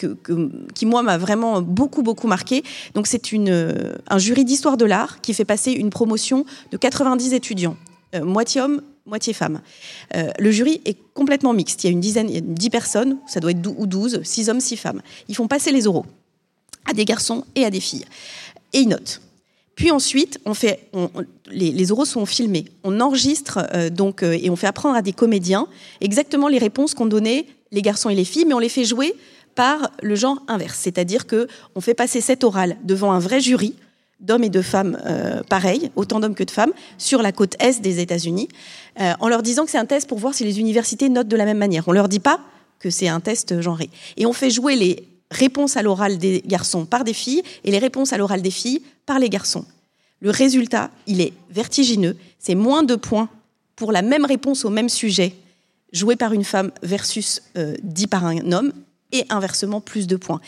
[0.74, 2.64] qui moi m'a vraiment beaucoup beaucoup marqué.
[2.94, 6.78] Donc c'est une euh, un jury d'histoire de l'art qui fait passer une promotion de
[6.78, 7.76] 90 étudiants,
[8.16, 9.62] euh, moitié hommes, moitié femmes.
[10.14, 11.84] le jury est complètement mixte.
[11.84, 13.88] Il y a une dizaine, il y a 10 personnes, ça doit être 12 ou
[13.88, 15.02] 12, 6 hommes, 6 femmes.
[15.30, 16.06] Ils font passer les oraux
[16.88, 18.06] à des garçons et à des filles.
[18.74, 19.22] Et ils notent.
[19.78, 20.90] Puis ensuite, on fait,
[21.52, 22.66] les, oraux sont filmés.
[22.84, 25.68] On enregistre euh, donc euh, et on fait apprendre à des comédiens
[26.02, 29.14] exactement les réponses qu'ont données les garçons et les filles, mais on les fait jouer
[29.54, 33.76] par le genre inverse, c'est-à-dire que on fait passer cet oral devant un vrai jury
[34.20, 37.82] d'hommes et de femmes euh, pareils, autant d'hommes que de femmes, sur la côte est
[37.82, 38.48] des États-Unis,
[39.20, 41.46] en leur disant que c'est un test pour voir si les universités notent de la
[41.46, 41.88] même manière.
[41.88, 42.40] On leur dit pas
[42.80, 43.92] que c'est un test genré.
[44.16, 47.80] Et on fait jouer les réponses à l'oral des garçons par des filles et les
[47.80, 49.66] réponses à l'oral des filles par les garçons.
[50.20, 52.18] Le résultat, il est vertigineux.
[52.40, 53.30] C'est moins de points
[53.76, 55.34] pour la même réponse au même sujet
[55.94, 58.74] joué par une femme versus euh, dit par un homme
[59.12, 60.42] et inversement plus de points.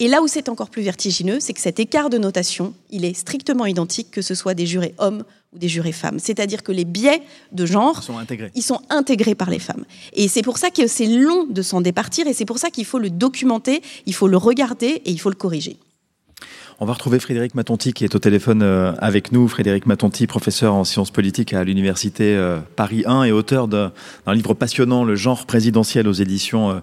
[0.00, 3.14] Et là où c'est encore plus vertigineux, c'est que cet écart de notation, il est
[3.14, 6.20] strictement identique que ce soit des jurés hommes ou des jurés femmes.
[6.20, 8.52] C'est-à-dire que les biais de genre, sont intégrés.
[8.54, 9.84] ils sont intégrés par les femmes.
[10.12, 12.84] Et c'est pour ça que c'est long de s'en départir et c'est pour ça qu'il
[12.84, 15.76] faut le documenter, il faut le regarder et il faut le corriger.
[16.80, 19.48] On va retrouver Frédéric Matonti qui est au téléphone euh, avec nous.
[19.48, 23.90] Frédéric Matonti, professeur en sciences politiques à l'université euh, Paris 1 et auteur d'un
[24.28, 26.74] livre passionnant, Le genre présidentiel aux éditions euh,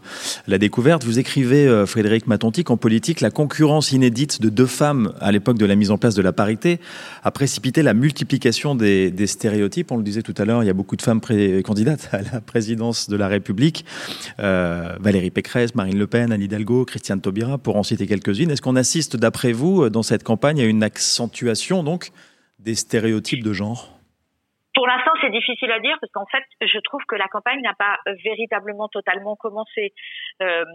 [0.48, 1.06] La Découverte.
[1.06, 5.66] Vous écrivez, Frédéric Matonti, qu'en politique, la concurrence inédite de deux femmes à l'époque de
[5.66, 6.82] la mise en place de la parité
[7.24, 9.94] a précipité la multiplication des, des stéréotypes.
[9.94, 11.22] On le disait tout à l'heure, il y a beaucoup de femmes
[11.64, 13.86] candidates à la présidence de la République.
[14.40, 18.52] Valérie Pécresse, Marine Le Pen, Anne Hidalgo, Christiane Taubira, pour en citer quelques-unes.
[18.52, 22.10] Est-ce qu'on assiste, d'après vous, dans cette campagne à une accentuation donc
[22.60, 23.96] des stéréotypes de genre
[24.76, 27.74] pour l'instant, c'est difficile à dire parce qu'en fait, je trouve que la campagne n'a
[27.74, 29.94] pas véritablement totalement commencé.
[30.42, 30.66] Euh,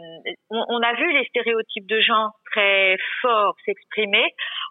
[0.48, 4.24] on, a vu les stéréotypes de genre très forts s'exprimer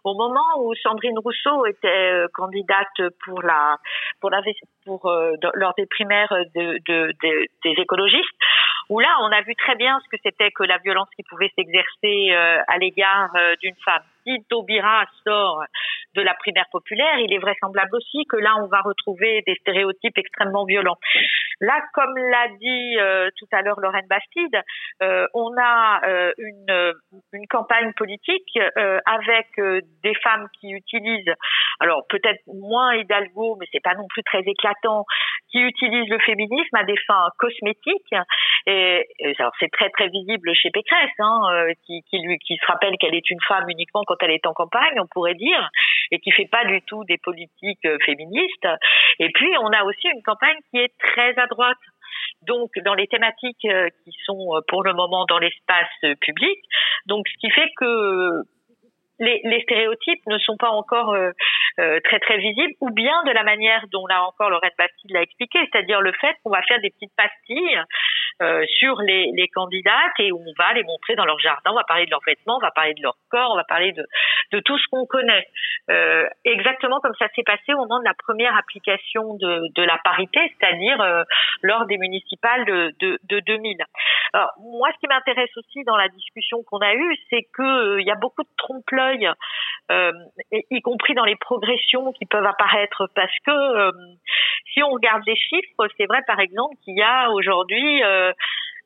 [0.03, 2.87] au moment où Sandrine Rousseau était euh, candidate
[3.23, 3.77] pour la
[4.19, 4.41] pour la
[4.83, 8.25] pour euh, lors des primaires de, de, de, des écologistes
[8.89, 11.51] où là, on a vu très bien ce que c'était que la violence qui pouvait
[11.55, 14.01] s'exercer euh, à l'égard euh, d'une femme.
[14.49, 15.69] Taubira sort
[16.15, 20.17] de la primaire populaire, il est vraisemblable aussi que là, on va retrouver des stéréotypes
[20.17, 20.97] extrêmement violents.
[21.61, 24.61] Là, comme l'a dit euh, tout à l'heure Lorraine Bastide,
[25.33, 26.01] on a
[26.37, 26.93] une,
[27.33, 28.57] une campagne politique
[29.05, 29.47] avec
[30.03, 31.33] des femmes qui utilisent,
[31.79, 35.05] alors peut-être moins Hidalgo, mais c'est pas non plus très éclatant,
[35.51, 38.13] qui utilisent le féminisme à des fins cosmétiques
[38.65, 39.07] et
[39.39, 42.95] alors c'est très très visible chez Pécresse, hein, euh, qui, qui, lui qui se rappelle
[42.99, 45.69] qu'elle est une femme uniquement quand elle est en campagne, on pourrait dire,
[46.11, 48.67] et qui fait pas du tout des politiques euh, féministes.
[49.19, 51.77] Et puis on a aussi une campagne qui est très à droite.
[52.43, 56.57] Donc dans les thématiques euh, qui sont pour le moment dans l'espace public,
[57.05, 58.43] donc ce qui fait que
[59.19, 61.31] les, les, stéréotypes ne sont pas encore euh,
[61.79, 65.21] euh, très très visibles, ou bien de la manière dont là encore Lorette Bastille l'a
[65.21, 67.81] expliqué, c'est-à-dire le fait qu'on va faire des petites pastilles
[68.41, 71.83] euh, sur les, les, candidates et on va les montrer dans leur jardin, on va
[71.83, 74.05] parler de leurs vêtements, on va parler de leur corps, on va parler de,
[74.53, 75.45] de tout ce qu'on connaît.
[75.89, 79.97] Euh, exactement comme ça s'est passé au moment de la première application de, de la
[80.05, 81.23] parité, c'est-à-dire euh,
[81.63, 83.75] lors des municipales de, de, de 2000.
[84.33, 88.11] Alors, moi, ce qui m'intéresse aussi dans la discussion qu'on a eue, c'est qu'il y
[88.11, 88.49] a beaucoup de
[89.91, 90.11] euh,
[90.51, 93.91] y compris dans les progressions qui peuvent apparaître, parce que euh,
[94.73, 98.01] si on regarde les chiffres, c'est vrai par exemple qu'il y a aujourd'hui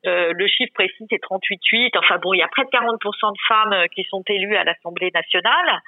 [0.06, 1.98] euh, le chiffre précis c'est 38,8.
[1.98, 5.10] Enfin bon, il y a près de 40% de femmes qui sont élues à l'Assemblée
[5.14, 5.80] nationale.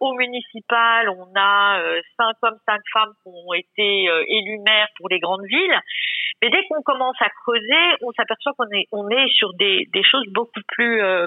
[0.00, 1.80] au municipal, on a
[2.18, 5.80] 5 hommes, 5 femmes qui ont été élus maires pour les grandes villes.
[6.42, 10.02] Mais dès qu'on commence à creuser, on s'aperçoit qu'on est, on est sur des, des
[10.02, 11.26] choses beaucoup plus, euh,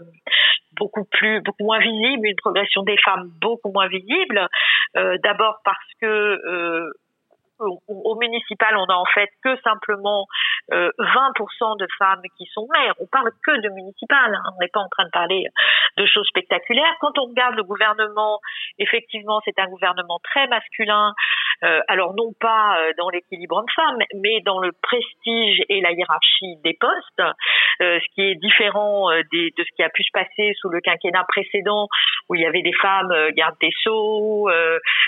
[0.74, 4.46] beaucoup plus, beaucoup moins visibles, une progression des femmes beaucoup moins visible.
[4.98, 6.92] Euh, D'abord parce que euh,
[7.60, 10.26] au, municipal, on a en fait que simplement
[10.74, 12.94] euh, 20% de femmes qui sont maires.
[13.00, 14.34] On parle que de municipal.
[14.34, 14.44] Hein.
[14.56, 15.46] On n'est pas en train de parler
[15.98, 16.96] de choses spectaculaires.
[17.00, 18.40] Quand on regarde le gouvernement,
[18.80, 21.14] effectivement, c'est un gouvernement très masculin.
[21.64, 26.58] Euh, alors non pas euh, dans l'équilibre homme-femme, mais dans le prestige et la hiérarchie
[26.64, 27.22] des postes,
[27.80, 31.26] ce qui est différent des, de ce qui a pu se passer sous le quinquennat
[31.28, 31.88] précédent,
[32.30, 34.50] où il y avait des femmes gardes des sceaux, où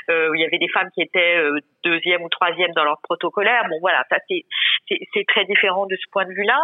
[0.10, 1.40] il y avait des femmes qui étaient
[1.84, 3.64] deuxième ou troisième dans leur protocolaire.
[3.70, 4.44] Bon voilà, ça c'est
[4.90, 6.62] c'est très différent de ce point de vue-là.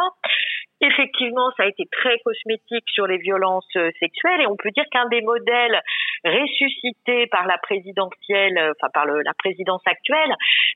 [0.82, 4.84] Effectivement, ça a été très cosmétique sur les violences euh, sexuelles et on peut dire
[4.92, 5.82] qu'un des modèles
[6.26, 10.36] ressuscités par la présidentielle, euh, enfin par le, la présidence actuelle,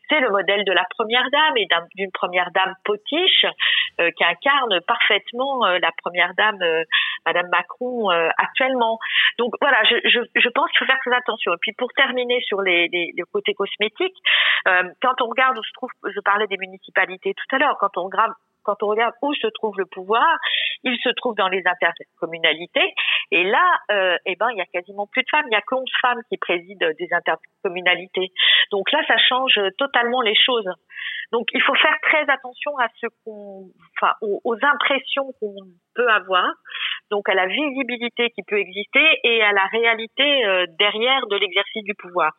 [0.10, 3.46] c'est le modèle de la première dame et d'une première dame potiche
[4.00, 6.60] euh, qui incarne parfaitement la première dame,
[7.26, 9.00] Madame Macron, actuellement.
[9.38, 11.54] Donc voilà, je, je, je pense qu'il faut faire très attention.
[11.54, 14.18] Et puis pour terminer sur les, les, les côtés cosmétiques,
[14.66, 18.08] quand on regarde où se trouve, je parlais des municipalités tout à l'heure, quand on
[18.08, 18.32] grave
[18.68, 20.28] quand on regarde où se trouve le pouvoir,
[20.84, 22.94] il se trouve dans les intercommunalités.
[23.32, 25.46] Et là, euh, eh ben, il y a quasiment plus de femmes.
[25.50, 28.32] Il y a que 11 femmes qui président des intercommunalités.
[28.72, 30.70] Donc là, ça change totalement les choses.
[31.32, 35.56] Donc il faut faire très attention à ce qu'on, enfin, aux, impressions qu'on
[35.94, 36.46] peut avoir,
[37.12, 41.84] donc à la visibilité qui peut exister et à la réalité euh, derrière de l'exercice
[41.84, 42.32] du pouvoir.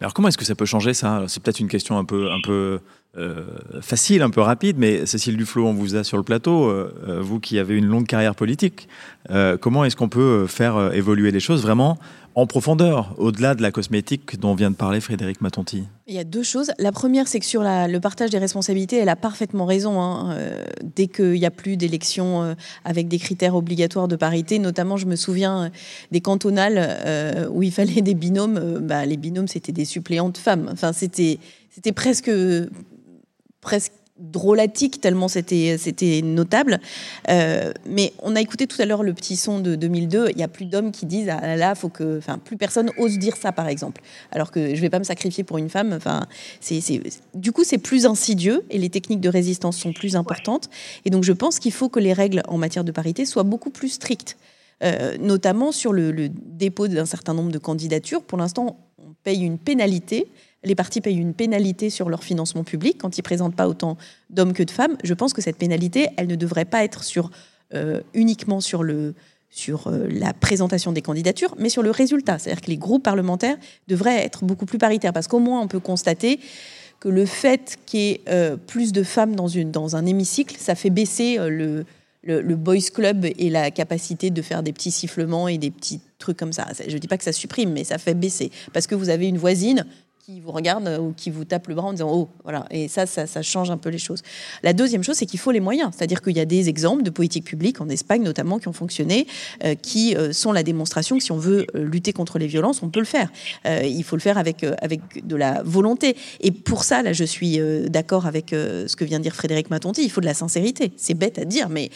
[0.00, 1.28] alors comment est-ce que ça peut changer ça?
[1.28, 2.80] C'est peut-être une question un peu, un peu
[3.18, 3.44] euh,
[3.82, 7.20] facile, un peu rapide, mais Cécile Duflot, on vous a sur le plateau, euh, euh,
[7.20, 8.88] vous qui avez une longue carrière politique.
[9.60, 11.98] comment est-ce qu'on peut faire évoluer les choses vraiment
[12.34, 15.84] en profondeur, au-delà de la cosmétique dont vient de parler Frédéric Matonti?
[16.06, 16.72] Il y a deux choses.
[16.78, 20.00] La première, c'est que sur le partage des responsabilités, elle a parfaitement raison.
[20.00, 20.36] Hein.
[20.82, 25.16] dès qu'il n'y a plus d'élections avec des critères obligatoires de parité, notamment, je me
[25.16, 25.70] souviens
[26.10, 28.80] des cantonales où il fallait des binômes.
[28.80, 30.68] Bah, les binômes, c'était des suppléantes femmes.
[30.72, 31.38] Enfin, c'était
[31.94, 32.30] presque
[33.62, 36.80] presque drôlatique tellement c'était notable.
[37.30, 40.30] Euh, mais on a écouté tout à l'heure le petit son de 2002.
[40.30, 43.18] Il y a plus d'hommes qui disent ah là faut que, enfin plus personne ose
[43.18, 44.02] dire ça par exemple.
[44.30, 45.92] Alors que je vais pas me sacrifier pour une femme.
[45.94, 46.26] Enfin
[46.60, 46.80] c'est
[47.34, 50.68] du coup c'est plus insidieux et les techniques de résistance sont plus importantes.
[51.04, 53.70] Et donc je pense qu'il faut que les règles en matière de parité soient beaucoup
[53.70, 54.36] plus strictes.
[54.84, 58.20] Euh, notamment sur le, le dépôt d'un certain nombre de candidatures.
[58.20, 60.26] Pour l'instant, on paye une pénalité
[60.64, 63.96] les partis payent une pénalité sur leur financement public quand ils présentent pas autant
[64.30, 64.96] d'hommes que de femmes.
[65.02, 67.30] Je pense que cette pénalité, elle ne devrait pas être sur,
[67.74, 69.14] euh, uniquement sur, le,
[69.50, 72.38] sur euh, la présentation des candidatures, mais sur le résultat.
[72.38, 73.56] C'est-à-dire que les groupes parlementaires
[73.88, 76.38] devraient être beaucoup plus paritaires, parce qu'au moins on peut constater
[77.00, 80.56] que le fait qu'il y ait euh, plus de femmes dans, une, dans un hémicycle,
[80.58, 81.84] ça fait baisser le,
[82.22, 86.00] le, le, boys club et la capacité de faire des petits sifflements et des petits
[86.20, 86.68] trucs comme ça.
[86.86, 88.52] Je ne dis pas que ça supprime, mais ça fait baisser.
[88.72, 89.84] Parce que vous avez une voisine
[90.22, 92.86] qui vous regarde euh, ou qui vous tape le bras en disant oh voilà et
[92.86, 94.22] ça, ça, ça change un peu les choses.
[94.62, 97.10] La deuxième chose c'est qu'il faut les moyens, c'est-à-dire qu'il y a des exemples de
[97.10, 99.26] politiques publiques en Espagne notamment qui ont fonctionné,
[99.64, 102.88] euh, qui euh, sont la démonstration que si on veut lutter contre les violences, on
[102.88, 103.32] peut le faire.
[103.64, 107.58] il faut le faire avec avec de la volonté et pour ça là je suis
[107.88, 110.92] d'accord avec ce que vient de dire Frédéric Matonti, il faut de la sincérité.
[110.96, 111.90] C'est bête à dire mais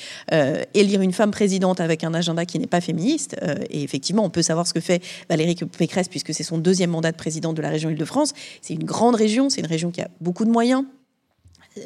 [0.75, 3.37] élire une femme présidente avec un agenda qui n'est pas féministe
[3.71, 7.13] et effectivement on peut savoir ce que fait Valérie Pécresse puisque c'est son deuxième mandat
[7.13, 8.17] de présidente de la région Île-de-France
[8.63, 10.85] c'est une grande région, c'est une région qui a beaucoup de moyens.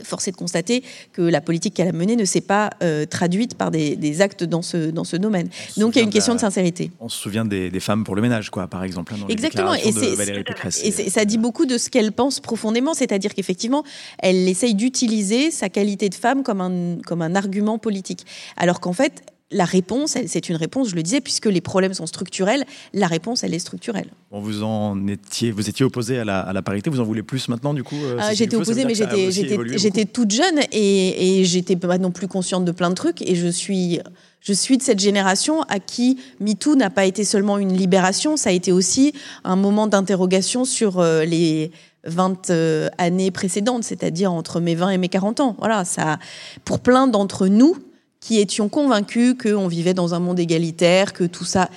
[0.05, 3.57] Force est de constater que la politique qu'elle a menée ne s'est pas euh, traduite
[3.57, 5.48] par des, actes dans ce, dans ce domaine.
[5.76, 6.90] Donc il y a une question de, sincérité.
[7.00, 9.14] On se souvient des, femmes pour le ménage, quoi, par exemple.
[9.14, 9.74] Hein, Exactement.
[9.74, 13.85] et, et ça dit beaucoup de ce qu'elle pense profondément, c'est-à-dire qu'effectivement,
[14.18, 18.26] elle essaye d'utiliser sa qualité de femme comme un, comme un argument politique.
[18.57, 22.06] Alors qu'en fait, la réponse, c'est une réponse, je le disais, puisque les problèmes sont
[22.06, 24.06] structurels, la réponse, elle est structurelle.
[24.30, 27.74] Bon, vous en étiez, vous étiez opposé à la, parité, vous en voulez plus maintenant,
[27.74, 32.12] du coup euh, ah, J'étais opposée, mais j'étais toute jeune et, et j'étais pas non
[32.12, 33.22] plus consciente de plein de trucs.
[33.22, 33.98] Et je suis,
[34.40, 38.50] je suis de cette génération à qui MeToo n'a pas été seulement une libération, ça
[38.50, 39.12] a été aussi
[39.44, 41.72] un moment d'interrogation sur euh, les
[42.04, 45.56] 20 euh, années précédentes, c'est-à-dire entre mes 20 et mes 40 ans.
[45.58, 46.18] Voilà, ça,
[46.64, 47.76] pour plein d'entre nous,
[48.20, 51.68] qui étions convaincus qu'on vivait dans un monde égalitaire, que tout ça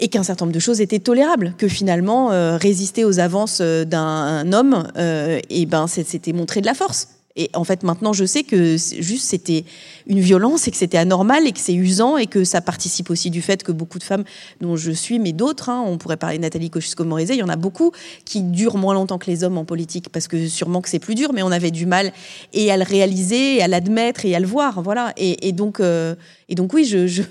[0.00, 3.84] et qu'un certain nombre de choses étaient tolérables, que finalement euh, résister aux avances euh,
[3.84, 7.08] d'un homme, euh, et ben c'était montrer de la force.
[7.36, 9.64] Et en fait, maintenant, je sais que juste c'était
[10.06, 13.30] une violence et que c'était anormal et que c'est usant et que ça participe aussi
[13.30, 14.24] du fait que beaucoup de femmes
[14.60, 17.56] dont je suis, mais d'autres, hein, on pourrait parler Nathalie Kosciusko-Morizet, il y en a
[17.56, 17.92] beaucoup
[18.24, 21.14] qui durent moins longtemps que les hommes en politique parce que sûrement que c'est plus
[21.14, 22.12] dur, mais on avait du mal
[22.52, 25.12] et à le réaliser, et à l'admettre et à le voir, voilà.
[25.16, 26.14] Et, donc, euh,
[26.48, 27.22] et donc oui, je, je,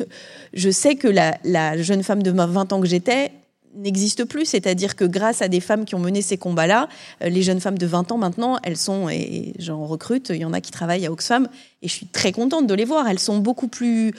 [0.54, 3.32] je sais que la, la jeune femme de 20 ans que j'étais
[3.76, 4.46] n'existe plus.
[4.46, 6.90] C'est-à-dire que grâce à des femmes qui ont mené ces combats-là,
[7.24, 10.46] euh, les jeunes femmes de 20 ans maintenant, elles sont, et j'en recrute, il y
[10.46, 11.48] en a qui travaillent à Oxfam,
[11.82, 13.08] et je suis très contente de les voir.
[13.08, 14.14] Elles sont beaucoup plus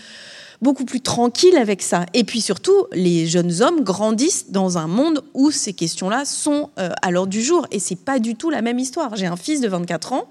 [0.62, 2.04] beaucoup plus tranquilles avec ça.
[2.12, 6.90] Et puis surtout, les jeunes hommes grandissent dans un monde où ces questions-là sont euh,
[7.02, 7.66] à l'ordre du jour.
[7.70, 9.16] Et c'est pas du tout la même histoire.
[9.16, 10.28] J'ai un fils de 24 ans.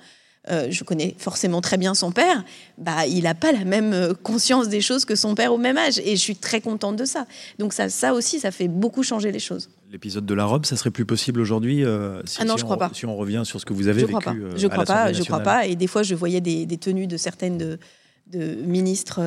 [0.51, 2.43] Euh, je connais forcément très bien son père,
[2.77, 5.77] bah, il n'a pas la même euh, conscience des choses que son père au même
[5.77, 5.99] âge.
[5.99, 7.27] Et je suis très contente de ça.
[7.59, 9.69] Donc ça, ça aussi, ça fait beaucoup changer les choses.
[9.91, 12.77] L'épisode de la robe, ça serait plus possible aujourd'hui euh, si, ah non, je crois
[12.77, 12.91] on, pas.
[12.93, 14.39] si on revient sur ce que vous avez je vécu crois pas.
[14.55, 15.67] je crois pas, je crois pas.
[15.67, 17.79] Et des fois, je voyais des, tenues de certaines de,
[18.27, 19.21] de ministres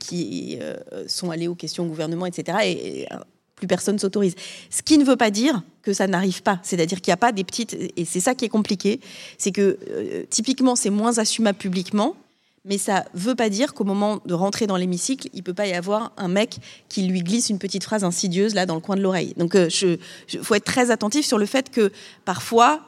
[0.00, 0.58] qui
[1.06, 2.58] sont allés aux questions au gouvernement, etc.
[2.64, 3.06] Et,
[3.60, 4.34] plus personne s'autorise.
[4.70, 6.58] Ce qui ne veut pas dire que ça n'arrive pas.
[6.62, 7.76] C'est-à-dire qu'il n'y a pas des petites.
[7.96, 9.00] Et c'est ça qui est compliqué.
[9.38, 9.78] C'est que
[10.30, 12.16] typiquement, c'est moins assumable publiquement
[12.64, 15.72] mais ça veut pas dire qu'au moment de rentrer dans l'hémicycle, il peut pas y
[15.72, 19.00] avoir un mec qui lui glisse une petite phrase insidieuse là dans le coin de
[19.00, 19.34] l'oreille.
[19.36, 21.90] Donc, il euh, faut être très attentif sur le fait que
[22.24, 22.80] parfois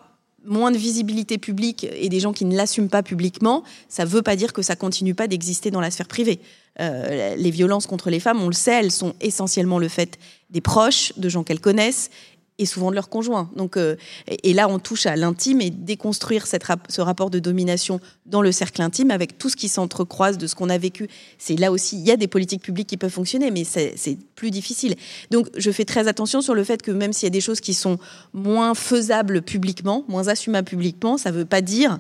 [0.45, 4.37] moins de visibilité publique et des gens qui ne l'assument pas publiquement, ça veut pas
[4.37, 6.41] dire que ça continue pas d'exister dans la sphère privée.
[6.81, 10.19] Euh, les violences contre les femmes, on le sait, elles sont essentiellement le fait
[10.51, 12.11] des proches, de gens qu'elles connaissent,
[12.59, 13.51] et souvent de leur conjoint.
[13.57, 13.97] Donc, euh,
[14.43, 18.83] et là, on touche à l'intime et déconstruire ce rapport de domination dans le cercle
[18.83, 21.09] intime avec tout ce qui s'entrecroise de ce qu'on a vécu.
[21.39, 24.51] C'est là aussi, il y a des politiques publiques qui peuvent fonctionner, mais c'est plus
[24.51, 24.97] difficile.
[25.31, 27.61] Donc, je fais très attention sur le fait que même s'il y a des choses
[27.61, 27.99] qui sont
[28.33, 31.99] moins faisables publiquement, moins assumables publiquement, ça ne veut pas dire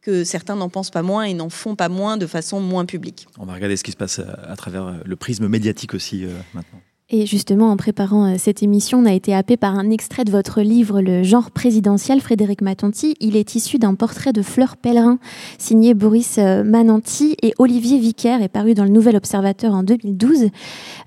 [0.00, 3.28] que certains n'en pensent pas moins et n'en font pas moins de façon moins publique.
[3.38, 6.80] On va regarder ce qui se passe à, travers le prisme médiatique aussi euh, maintenant.
[7.14, 10.30] Et justement, en préparant euh, cette émission, on a été happé par un extrait de
[10.30, 13.16] votre livre Le genre présidentiel, Frédéric Matonti.
[13.20, 15.18] Il est issu d'un portrait de Fleur Pellerin,
[15.58, 20.48] signé Boris euh, Mananti et Olivier Vicaire, est paru dans le Nouvel Observateur en 2012.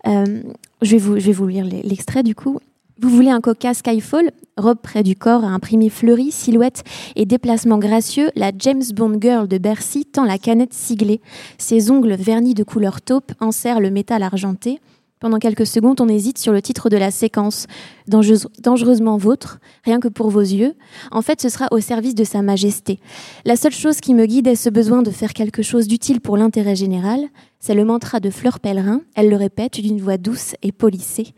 [0.06, 0.44] Euh,
[0.84, 2.60] je, vais vous, je lire l'extrait du coup.
[3.02, 4.30] Vous voulez un coca Skyfall?
[4.58, 6.84] Robe près du corps, imprimé fleuri, silhouette
[7.16, 11.20] et déplacement gracieux, la James Bond Girl de Bercy tend la canette siglée.
[11.58, 14.80] Ses ongles vernis de couleur taupe enserrent le métal argenté.
[15.26, 17.66] Pendant quelques secondes, on hésite sur le titre de la séquence,
[18.08, 20.76] Dangereusement vôtre, rien que pour vos yeux.
[21.10, 23.00] En fait, ce sera au service de Sa Majesté.
[23.44, 26.38] La seule chose qui me guide est ce besoin de faire quelque chose d'utile pour
[26.38, 27.22] l'intérêt général.
[27.60, 29.02] C'est le mantra de Fleur Pellerin.
[29.16, 31.34] Elle le répète d'une voix douce et polissée.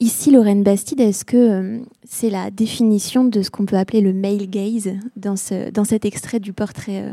[0.00, 4.12] Ici, Lorraine Bastide, est-ce que euh, c'est la définition de ce qu'on peut appeler le
[4.12, 7.12] male gaze dans, ce, dans cet extrait du portrait euh,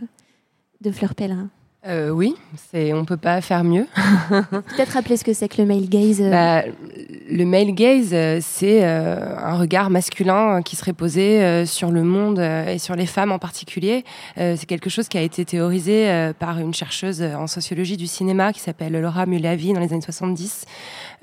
[0.81, 1.51] de Fleur Pellerin?
[1.87, 2.35] Euh, oui,
[2.71, 3.87] c'est, on peut pas faire mieux.
[4.29, 6.21] Peut-être rappeler ce que c'est que le male gaze.
[6.21, 6.29] Euh.
[6.29, 6.63] Bah,
[7.29, 12.77] le male gaze, euh, c'est un regard masculin qui serait posé sur le monde et
[12.77, 14.03] sur les femmes en particulier.
[14.35, 18.59] c'est quelque chose qui a été théorisé par une chercheuse en sociologie du cinéma qui
[18.59, 20.65] s'appelle Laura Mulavi dans les années 70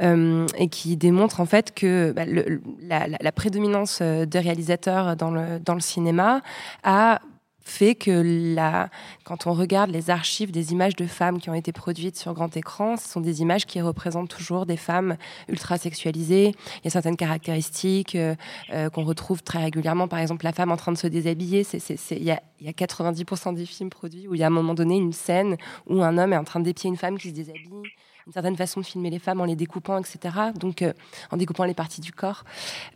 [0.00, 5.74] et qui démontre en fait que bah, la, la, prédominance de réalisateurs dans le, dans
[5.74, 6.40] le cinéma
[6.82, 7.20] a
[7.64, 8.90] fait que la,
[9.24, 12.54] quand on regarde les archives des images de femmes qui ont été produites sur grand
[12.56, 15.16] écran, ce sont des images qui représentent toujours des femmes
[15.48, 16.48] ultra sexualisées.
[16.48, 18.34] Il y a certaines caractéristiques euh,
[18.72, 20.08] euh, qu'on retrouve très régulièrement.
[20.08, 21.66] Par exemple, la femme en train de se déshabiller.
[22.10, 24.74] Il, y y a 90% des films produits où il y a à un moment
[24.74, 27.82] donné une scène où un homme est en train dépier une femme qui se déshabille
[28.26, 30.34] une certaine façon de filmer les femmes en les découpant, etc.
[30.58, 30.94] Donc, euh,
[31.30, 32.44] en découpant les parties du corps.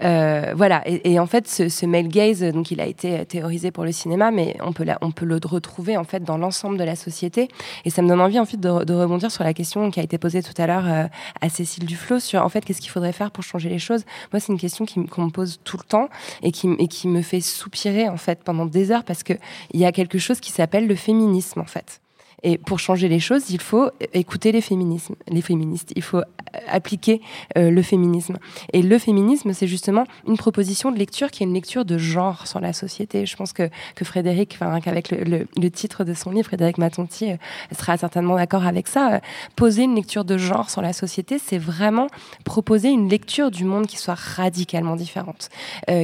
[0.03, 0.83] Euh, voilà.
[0.87, 4.57] Et, en fait, ce, male gaze, donc, il a été théorisé pour le cinéma, mais
[4.61, 7.49] on peut, on peut le retrouver en fait dans l'ensemble de la société.
[7.85, 10.17] Et ça me donne envie en fait de, rebondir sur la question qui a été
[10.17, 11.07] posée tout à l'heure euh,
[11.41, 14.05] à Cécile Duflo sur en fait qu'est-ce qu'il faudrait faire pour changer les choses.
[14.33, 16.09] Moi, c'est une question qu'on me pose tout le temps
[16.43, 19.35] et qui, et qui me fait soupirer en fait pendant des heures parce que
[19.73, 22.01] il y a quelque chose qui s'appelle le féminisme en fait.
[22.42, 25.92] Et pour changer les choses, il faut écouter les féminismes, les féministes.
[25.96, 26.22] Il faut
[26.66, 27.20] appliquer
[27.57, 28.38] euh, le féminisme.
[28.72, 32.46] Et le féminisme, c'est justement une proposition de lecture qui est une lecture de genre
[32.46, 33.27] sur la société.
[33.27, 37.33] Je pense que, que Frédéric, enfin, avec le, le, titre de son livre, Frédéric Matonti,
[37.33, 37.37] euh,
[37.77, 39.14] sera certainement d'accord avec ça.
[39.14, 39.18] Euh,
[39.57, 42.07] poser une lecture de genre sur la société, c'est vraiment
[42.44, 45.48] proposer une lecture du monde qui soit radicalement différente,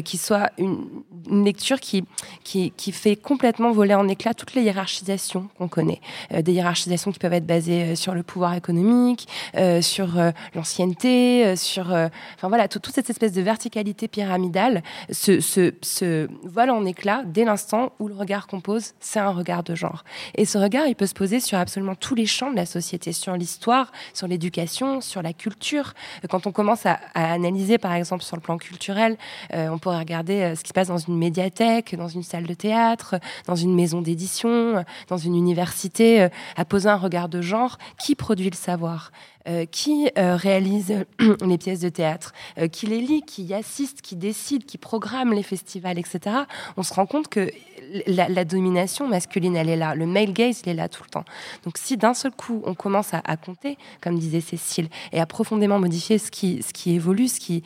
[0.04, 0.84] qui soit une,
[1.28, 2.04] une lecture qui,
[2.42, 6.00] qui, qui fait complètement voler en éclats toutes les hiérarchisations qu'on connaît.
[6.32, 10.14] Euh, des hiérarchisations qui peuvent être basées euh, sur le pouvoir économique, euh, sur
[10.54, 16.84] l'ancienneté, sur, enfin voilà, toute cette espèce de verticalité pyramidale se, se, se vole en
[16.84, 20.04] éclats dès l'instant où le regard qu'on pose, c'est un regard de genre.
[20.34, 23.12] Et ce regard, il peut se poser sur absolument tous les champs de la société,
[23.12, 25.94] sur l'histoire, sur l'éducation, sur la culture.
[26.28, 29.16] Quand on commence à, analyser, par exemple, sur le plan culturel,
[29.52, 33.16] on pourrait regarder ce qui se passe dans une médiathèque, dans une salle de théâtre,
[33.46, 37.78] dans une maison d'édition, dans une université euh, à poser un regard de genre.
[37.98, 39.10] Qui produit le savoir?
[39.46, 41.04] Euh, qui euh, réalise
[41.46, 42.32] les pièces de théâtre,
[42.72, 46.34] qui les lit, qui y assiste, qui décide, qui programme les festivals, etc.
[46.78, 47.50] On se rend compte que
[48.06, 49.94] la, domination masculine, elle est là.
[49.94, 51.26] Le male gaze, il est là tout le temps.
[51.64, 55.78] Donc si d'un seul coup, on commence à, compter, comme disait Cécile, et à profondément
[55.78, 57.62] modifier ce qui évolue, ce qui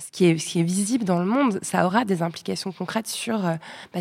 [0.00, 3.54] ce qui, est, visible dans le monde, ça aura des implications concrètes sur, euh,
[3.92, 4.00] bah,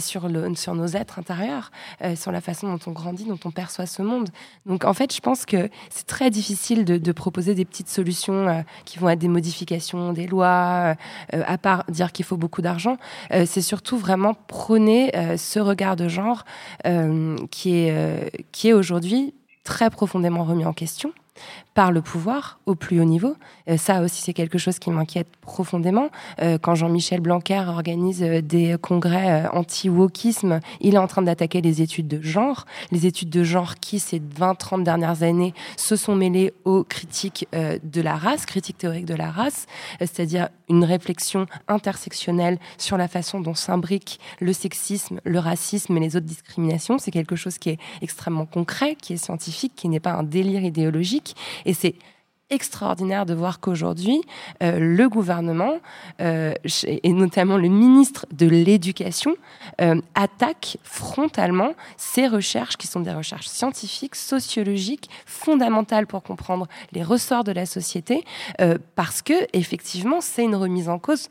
[0.74, 1.72] nos êtres intérieurs,
[2.04, 4.30] euh, sur la façon dont on grandit, dont on perçoit ce monde.
[4.66, 8.62] Donc en fait, je pense que c'est très difficile de, proposer des petites solutions euh,
[8.86, 10.96] qui vont être des modifications des lois,
[11.34, 12.98] à part dire qu'il faut beaucoup d'argent.
[13.30, 16.46] c'est surtout vraiment prôner ce regard de genre
[17.52, 19.34] qui est aujourd'hui
[19.64, 21.14] très profondément remis en question
[21.74, 23.36] par le pouvoir au plus haut niveau.
[23.70, 26.10] Euh, ça aussi, c'est quelque chose qui m'inquiète profondément.
[26.42, 31.82] Euh, quand Jean-Michel Blanquer organise euh, des congrès anti-wokisme, il est en train d'attaquer les
[31.82, 32.66] études de genre.
[32.92, 38.02] Les études de genre qui, ces 20-30 dernières années, se sont mêlées aux critiques de
[38.02, 39.66] la race, critiques théoriques de la race,
[40.00, 46.16] c'est-à-dire une réflexion intersectionnelle sur la façon dont s'imbriquent le sexisme, le racisme et les
[46.16, 46.98] autres discriminations.
[47.00, 50.64] C'est quelque chose qui est extrêmement concret, qui est scientifique, qui n'est pas un délire
[50.64, 51.29] idéologique.
[51.66, 51.96] Et c'est
[52.50, 54.22] extraordinaire de voir qu'aujourd'hui,
[54.64, 55.80] euh, le gouvernement,
[56.20, 56.54] euh,
[56.86, 59.36] et notamment le ministre de l'Éducation,
[59.82, 67.04] euh, attaque frontalement ces recherches qui sont des recherches scientifiques, sociologiques, fondamentales pour comprendre les
[67.04, 68.24] ressorts de la société,
[68.96, 71.30] parce que effectivement, c'est une remise en cause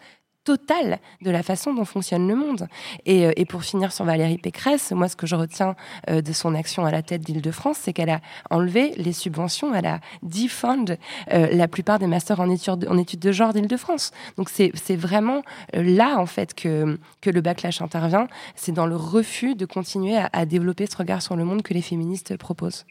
[0.48, 2.68] totale de la façon dont fonctionne le monde.
[3.04, 5.76] Et, euh, et, pour finir sur Valérie Pécresse, moi, ce que je retiens
[6.08, 9.84] euh, de son action à la tête d'Île-de-France, c'est qu'elle a enlevé les subventions, elle
[9.84, 10.96] a defund
[11.34, 14.12] euh, la plupart des masters en études, de genre d'Île-de-France.
[14.38, 15.42] Donc c'est vraiment
[15.74, 18.26] là, en fait, que, que le backlash intervient.
[18.54, 21.82] C'est dans le refus de continuer à développer ce regard sur le monde que les
[21.82, 22.86] féministes proposent.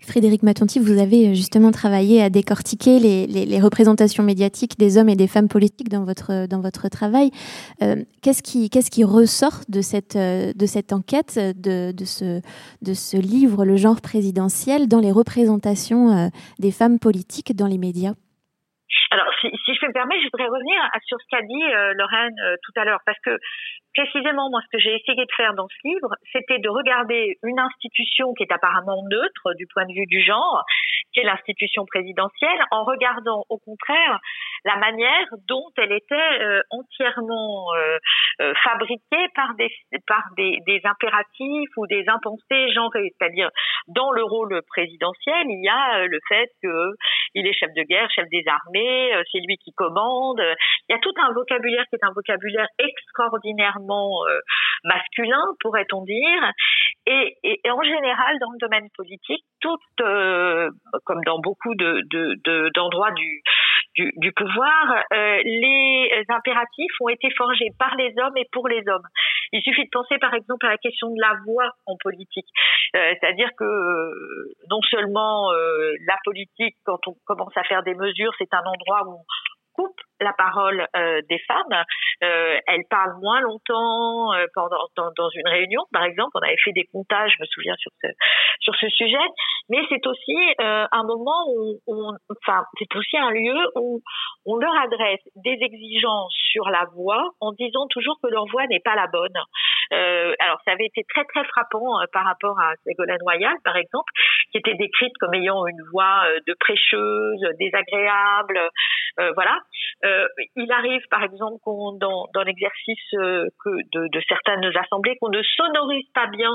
[0.00, 5.16] Frédéric Matonti, vous avez euh, justement travaillé à décortiquer les, représentations médiatiques des hommes et
[5.16, 7.30] des femmes politiques dans votre, dans votre travail.
[7.82, 10.52] Euh, qu'est-ce, qui, ressort de cette, euh,
[10.92, 17.78] enquête, de, ce, livre, Le genre présidentiel, dans les représentations des femmes politiques dans les
[17.78, 18.14] médias?
[19.10, 20.76] Alors, si, je me permets, je voudrais revenir
[21.06, 23.38] sur ce qu'a dit Lorraine tout à l'heure, parce que
[23.96, 27.58] précisément, moi, ce que j'ai essayé de faire dans ce livre, c'était de regarder une
[27.58, 30.64] institution qui est apparemment neutre du point de vue du genre,
[31.16, 34.20] est l'institution présidentielle, en regardant au contraire
[34.64, 37.98] la manière dont elle était euh, entièrement euh,
[38.40, 39.70] euh, fabriquée par des
[40.06, 43.50] par des, des, impératifs ou des impensés genrés, c'est-à-dire
[43.88, 46.90] dans le rôle présidentiel, il y a le fait que
[47.34, 50.40] il est chef de guerre, chef des armées, c'est lui qui commande.
[50.88, 54.38] Il y a tout un vocabulaire qui est un vocabulaire extraordinairement euh,
[54.84, 56.52] masculin, pourrait-on dire.
[57.08, 60.70] Et, en général, dans le domaine politique, tout, euh,
[61.04, 63.16] comme dans beaucoup d'endroits de,
[63.94, 68.82] du, du, pouvoir, euh, les impératifs ont été forgés par les hommes et pour les
[68.88, 69.06] hommes.
[69.52, 72.48] Il suffit de penser par exemple à la question de la voix en politique.
[72.92, 73.64] C'est-à-dire que
[74.70, 79.20] non seulement la politique, quand on commence à faire des mesures, c'est un endroit où
[79.76, 81.84] coupe la parole euh, des femmes.
[82.24, 86.30] Euh, elles parlent moins longtemps euh, pendant dans, dans, une réunion, par exemple.
[86.34, 88.08] On avait fait des comptages, je me souviens sur ce
[88.60, 89.26] sur ce sujet.
[89.68, 94.00] Mais c'est aussi euh, un moment où, on, enfin, c'est aussi un lieu où
[94.46, 98.80] on leur adresse des exigences sur la voix en disant toujours que leur voix n'est
[98.80, 99.36] pas la bonne.
[99.90, 104.10] Alors, ça avait été très très frappant par rapport à Ségolène Royal, par exemple,
[104.52, 108.60] qui était décrite comme ayant une voix de prêcheuse, désagréable,
[109.34, 109.58] voilà.
[110.04, 110.26] Euh,
[110.56, 116.06] il arrive, par exemple, dans, dans l'exercice euh, de, de, certaines assemblées, qu'on ne sonorise
[116.14, 116.50] pas bien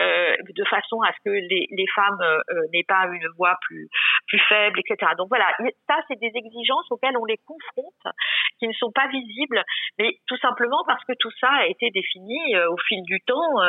[0.00, 2.20] euh, de façon à ce que les, les femmes
[2.72, 3.88] n'aient pas une voix plus
[4.26, 5.12] plus faible, etc.
[5.18, 5.46] Donc voilà,
[5.88, 8.14] ça c'est des exigences auxquelles on les confronte,
[8.58, 9.62] qui ne sont pas visibles,
[9.98, 13.60] mais tout simplement parce que tout ça a été défini au fil du temps,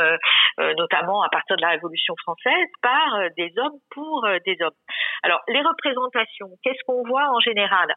[0.77, 4.77] notamment à partir de la Révolution française, par des hommes pour des hommes.
[5.23, 7.93] Alors les représentations, qu'est-ce qu'on voit en général?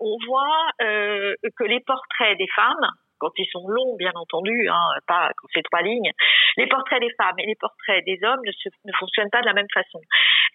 [0.00, 2.88] On voit euh, que les portraits des femmes,
[3.18, 6.10] quand ils sont longs, bien entendu, hein, pas quand c'est trois lignes,
[6.56, 8.52] les portraits des femmes et les portraits des hommes ne,
[8.84, 10.00] ne fonctionnent pas de la même façon.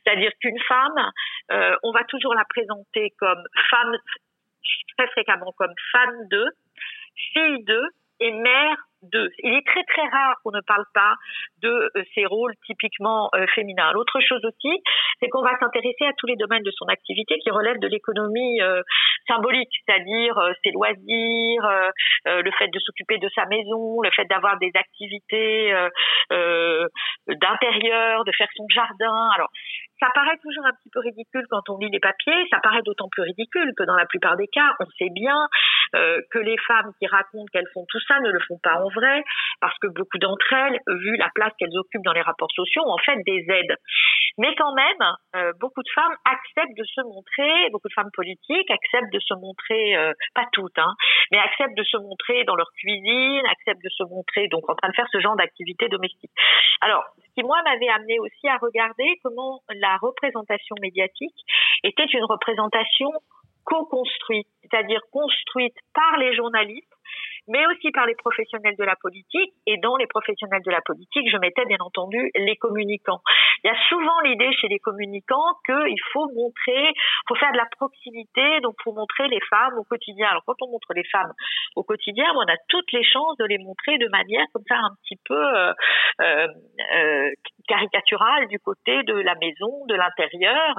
[0.04, 1.12] C'est-à-dire qu'une femme,
[1.52, 3.96] euh, on va toujours la présenter comme femme,
[4.98, 6.46] très fréquemment comme femme de,
[7.34, 7.82] fille de
[8.22, 9.30] et mère de.
[9.44, 11.16] Il est très très rare qu'on ne parle pas
[11.62, 13.92] de euh, ces rôles typiquement euh, féminins.
[13.94, 14.82] L'autre chose aussi,
[15.20, 18.62] c'est qu'on va s'intéresser à tous les domaines de son activité qui relèvent de l'économie
[18.62, 18.82] euh,
[19.28, 21.92] symbolique, c'est-à-dire ses loisirs,
[22.26, 25.74] le fait de s'occuper de sa maison, le fait d'avoir des activités
[26.30, 29.30] d'intérieur, de faire son jardin.
[29.36, 29.50] Alors
[30.00, 33.10] ça paraît toujours un petit peu ridicule quand on lit les papiers, ça paraît d'autant
[33.12, 35.48] plus ridicule que dans la plupart des cas, on sait bien
[35.96, 38.89] euh, que les femmes qui racontent qu'elles font tout ça ne le font pas en
[38.90, 39.24] vrai,
[39.62, 42.94] parce que beaucoup d'entre elles, vu la place qu'elles occupent dans les rapports sociaux, ont
[42.94, 43.76] en fait des aides.
[44.38, 45.04] Mais quand même,
[45.36, 49.34] euh, beaucoup de femmes acceptent de se montrer, beaucoup de femmes politiques acceptent de se
[49.34, 50.94] montrer, euh, pas toutes, hein,
[51.32, 54.90] mais acceptent de se montrer dans leur cuisine, acceptent de se montrer donc en train
[54.90, 56.32] de faire ce genre d'activité domestique.
[56.82, 61.40] Alors, ce qui moi m'avait amené aussi à regarder comment la la représentation médiatique
[61.84, 63.10] était une représentation
[63.66, 66.94] co-construite, c'est-à-dire construite par les journalistes,
[67.50, 69.54] mais aussi par les professionnels de la politique.
[69.66, 73.22] Et dans les professionnels de la politique, je mettais bien entendu les communicants.
[73.64, 76.94] Il y a souvent l'idée chez les communicants qu'il faut montrer,
[77.28, 80.28] faut faire de la proximité, donc faut montrer les femmes au quotidien.
[80.30, 81.34] Alors quand on montre les femmes
[81.76, 84.96] au quotidien, on a toutes les chances de les montrer de manière comme ça un
[85.04, 85.74] petit peu euh,
[86.22, 86.48] euh,
[86.96, 87.30] euh
[87.68, 90.76] caricaturale du côté de la maison, de l'intérieur.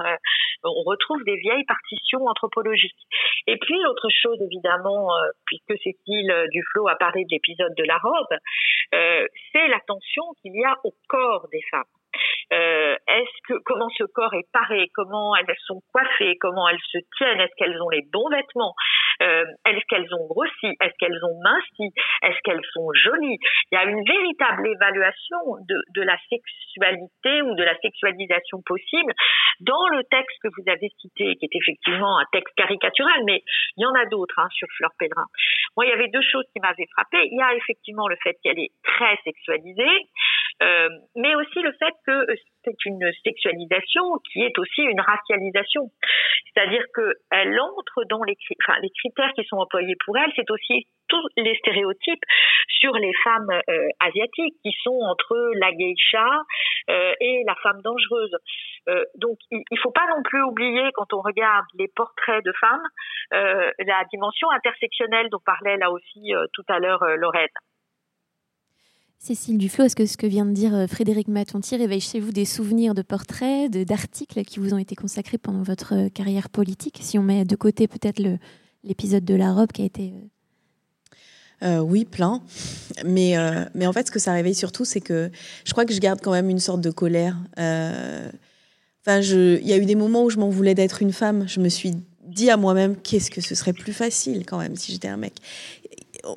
[0.61, 3.07] On retrouve des vieilles partitions anthropologiques.
[3.47, 5.07] Et puis l'autre chose évidemment,
[5.45, 8.37] puisque Cécile Duflo a parlé de l'épisode de la robe,
[9.51, 11.83] c'est l'attention qu'il y a au corps des femmes.
[12.53, 16.97] Euh, est-ce que comment ce corps est paré, comment elles sont coiffées, comment elles se
[17.17, 18.73] tiennent, est-ce qu'elles ont les bons vêtements,
[19.21, 21.93] euh, est-ce qu'elles ont grossi, est-ce qu'elles ont minci,
[22.23, 23.37] est-ce qu'elles sont jolies?
[23.71, 25.37] Il y a une véritable évaluation
[25.67, 29.13] de, de la sexualité ou de la sexualisation possible
[29.61, 33.43] dans le texte que vous avez cité, qui est effectivement un texte caricatural, mais
[33.77, 35.25] il y en a d'autres hein, sur Fleur Pédrin.
[35.77, 37.17] Moi, il y avait deux choses qui m'avaient frappé.
[37.31, 40.09] Il y a effectivement le fait qu'elle est très sexualisée,
[40.61, 45.89] euh, mais aussi le fait que euh, c'est une sexualisation qui est aussi une racialisation.
[46.53, 50.85] C'est-à-dire qu'elle entre dans les, enfin, les critères qui sont employés pour elle, c'est aussi
[51.07, 52.23] tous les stéréotypes
[52.67, 56.27] sur les femmes euh, asiatiques qui sont entre la geisha
[57.19, 58.35] et la femme dangereuse.
[59.15, 62.83] Donc il ne faut pas non plus oublier quand on regarde les portraits de femmes
[63.31, 67.47] la dimension intersectionnelle dont parlait là aussi tout à l'heure Lorraine.
[69.23, 72.31] Cécile Duflo, est-ce que ce que vient de dire euh, Frédéric Matonti réveille chez vous
[72.31, 76.97] des souvenirs de portraits, d'articles qui vous ont été consacrés pendant votre euh, carrière politique?
[77.03, 78.19] Si on met de côté peut-être
[78.83, 80.11] l'épisode de la robe qui a été...
[81.61, 82.41] Euh, oui, plein.
[83.05, 83.35] Mais,
[83.75, 85.29] mais en fait, ce que ça réveille surtout, c'est que
[85.65, 87.37] je crois que je garde quand même une sorte de colère.
[87.57, 91.47] Enfin, il y a eu des moments où je m'en voulais d'être une femme.
[91.47, 91.93] Je me suis
[92.23, 95.35] dit à moi-même, qu'est-ce que ce serait plus facile quand même si j'étais un mec.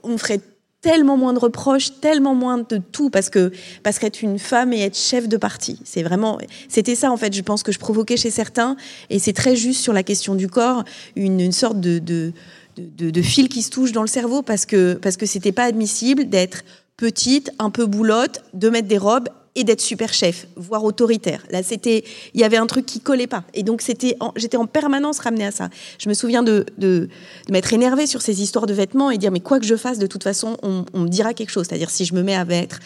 [0.03, 0.41] On ferait
[0.85, 3.51] tellement moins de reproches, tellement moins de tout, parce que
[3.82, 6.37] parce qu'être une femme et être chef de parti, c'est vraiment,
[6.68, 7.35] c'était ça en fait.
[7.35, 8.76] Je pense que je provoquais chez certains,
[9.09, 10.85] et c'est très juste sur la question du corps,
[11.16, 12.35] une, sorte de, de
[12.76, 15.62] de, de, fil qui se touche dans le cerveau parce que parce que c'était pas
[15.64, 16.64] admissible d'être
[16.99, 21.45] petite, un peu boulotte, de mettre des robes et d'être super chef, voire autoritaire.
[21.51, 23.45] Là, c'était, il y avait un truc qui collait pas.
[23.55, 25.69] Et donc, c'était, j'étais en permanence ramenée à ça.
[25.99, 27.09] Je me souviens de, de,
[27.51, 30.07] m'être énervée sur ces histoires de vêtements et dire, mais quoi que je fasse, de
[30.07, 31.67] toute façon, on, on me dira quelque chose.
[31.69, 32.81] C'est-à-dire, si je me mets à mettre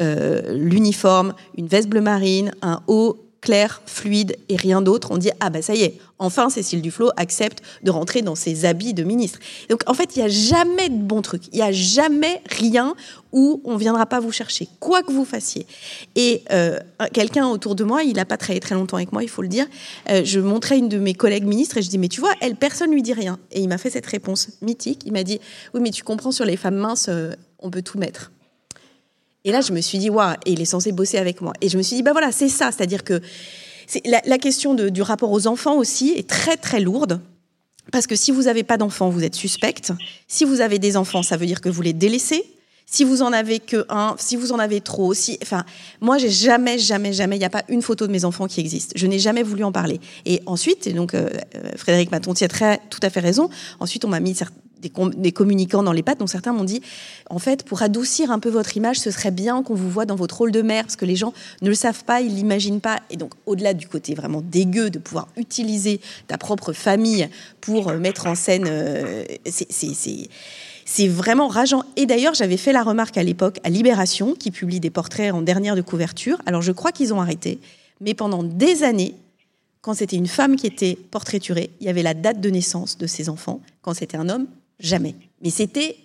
[0.00, 5.30] euh, l'uniforme, une veste bleu marine, un haut clair, fluide et rien d'autre, on dit
[5.38, 9.04] ah bah ça y est, enfin Cécile Duflot accepte de rentrer dans ses habits de
[9.04, 9.38] ministre.
[9.68, 12.94] Donc en fait, il n'y a jamais de bon truc, il n'y a jamais rien
[13.32, 15.66] où on viendra pas vous chercher, quoi que vous fassiez.
[16.16, 16.78] Et euh,
[17.12, 19.48] quelqu'un autour de moi, il n'a pas travaillé très longtemps avec moi, il faut le
[19.48, 19.66] dire,
[20.08, 22.56] euh, je montrais une de mes collègues ministres et je dis mais tu vois, elle,
[22.56, 23.38] personne lui dit rien.
[23.52, 25.38] Et il m'a fait cette réponse mythique, il m'a dit
[25.74, 28.30] oui mais tu comprends sur les femmes minces, euh, on peut tout mettre.
[29.44, 31.52] Et là, je me suis dit, waouh, il est censé bosser avec moi.
[31.60, 32.70] Et je me suis dit, bah voilà, c'est ça.
[32.72, 33.20] C'est-à-dire que
[34.04, 37.20] la, question du rapport aux enfants aussi est très, très lourde.
[37.92, 39.92] Parce que si vous n'avez pas d'enfants, vous êtes suspecte.
[40.26, 42.42] Si vous avez des enfants, ça veut dire que vous les délaissez.
[42.86, 45.64] Si vous en avez que un, si vous en avez trop, si, enfin,
[46.00, 48.60] moi, j'ai jamais, jamais, jamais, il n'y a pas une photo de mes enfants qui
[48.60, 48.92] existe.
[48.96, 50.00] Je n'ai jamais voulu en parler.
[50.26, 53.50] Et ensuite, donc, euh, euh Frédéric Matonti a tout à fait raison.
[53.80, 54.34] Ensuite, on m'a mis
[54.90, 56.80] des, communicants dans les pattes, dont certains m'ont dit,
[57.30, 60.16] en fait, pour adoucir un peu votre image, ce serait bien qu'on vous voit dans
[60.16, 61.32] votre rôle de mère, parce que les gens
[61.62, 63.00] ne le savent pas, ils l'imaginent pas.
[63.10, 67.28] Et donc, au-delà du côté vraiment dégueu de pouvoir utiliser ta propre famille
[67.60, 69.24] pour euh, mettre en scène, euh,
[70.84, 71.84] c'est vraiment rageant.
[71.96, 75.42] Et d'ailleurs, j'avais fait la remarque à l'époque à Libération, qui publie des portraits en
[75.42, 76.38] dernière de couverture.
[76.46, 77.58] Alors, je crois qu'ils ont arrêté,
[78.00, 79.14] mais pendant des années,
[79.84, 83.06] quand c'était une femme qui était portraiturée, il y avait la date de naissance de
[83.06, 83.60] ses enfants.
[83.82, 84.46] Quand c'était un homme,
[84.78, 85.14] Jamais.
[85.40, 85.96] Mais c'était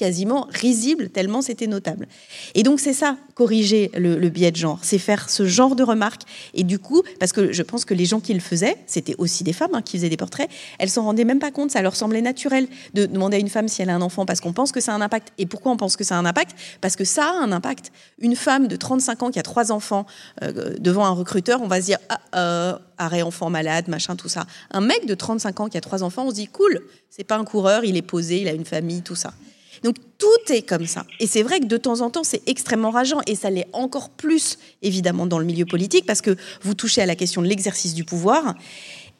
[0.00, 2.08] quasiment risible, tellement c'était notable.
[2.54, 6.22] Et donc c'est ça, corriger le, biais de genre, c'est faire ce genre de remarques.
[6.54, 9.44] Et du coup, parce que je pense que les gens qui le faisaient, c'était aussi
[9.44, 10.48] des femmes hein, qui faisaient des portraits,
[10.78, 13.68] elles s'en rendaient même pas compte, ça leur semblait naturel de demander à une femme
[13.68, 15.34] si elle a un enfant, parce qu'on pense que ça a un impact.
[15.36, 16.56] Et pourquoi on pense que ça a un impact?
[16.80, 17.92] Parce que ça a un impact.
[18.20, 20.06] Une femme de 35 ans qui a trois enfants
[20.42, 24.30] euh, devant un recruteur, on va se dire, ah, euh, arrêt enfant malade, machin, tout
[24.30, 24.46] ça.
[24.70, 26.80] Un mec de 35 ans qui a trois enfants, on se dit, cool,
[27.10, 29.34] c'est pas un coureur, il est posé, il a une famille, tout ça.
[29.82, 31.04] Donc tout est comme ça.
[31.18, 33.20] Et c'est vrai que de temps en temps, c'est extrêmement rageant.
[33.26, 37.06] Et ça l'est encore plus, évidemment, dans le milieu politique, parce que vous touchez à
[37.06, 38.54] la question de l'exercice du pouvoir.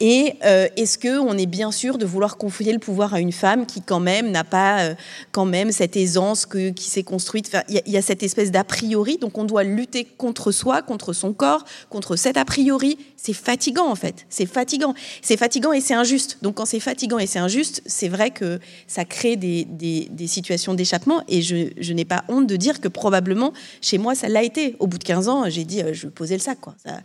[0.00, 3.66] Et euh, est-ce qu'on est bien sûr de vouloir confier le pouvoir à une femme
[3.66, 4.94] qui quand même n'a pas euh,
[5.30, 7.54] quand même cette aisance que, qui s'est construite?
[7.68, 11.34] Il y, a cette espèce d'a priori, donc on doit lutter contre soi, contre son
[11.34, 12.96] corps, contre cet a priori.
[13.18, 14.94] C'est fatigant en fait, c'est fatigant.
[15.20, 16.38] C'est fatigant et c'est injuste.
[16.40, 20.26] Donc quand c'est fatigant et c'est injuste, c'est vrai que ça crée des, des, des
[20.26, 24.28] situations d'échappement et je, je n'ai pas honte de dire que probablement chez moi ça
[24.28, 24.76] l'a été.
[24.78, 26.58] Au bout de 15 ans, j'ai dit euh, je poser le sac.
[26.58, 26.74] Quoi.
[26.82, 27.00] Ça,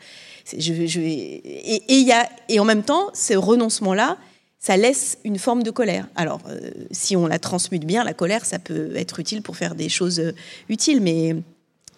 [0.53, 4.17] et, en même temps, ce renoncement-là,
[4.59, 6.07] ça laisse une forme de colère.
[6.15, 9.75] Alors, euh, si on la transmute bien, la colère, ça peut être utile pour faire
[9.75, 10.33] des choses euh,
[10.69, 11.35] utiles, mais,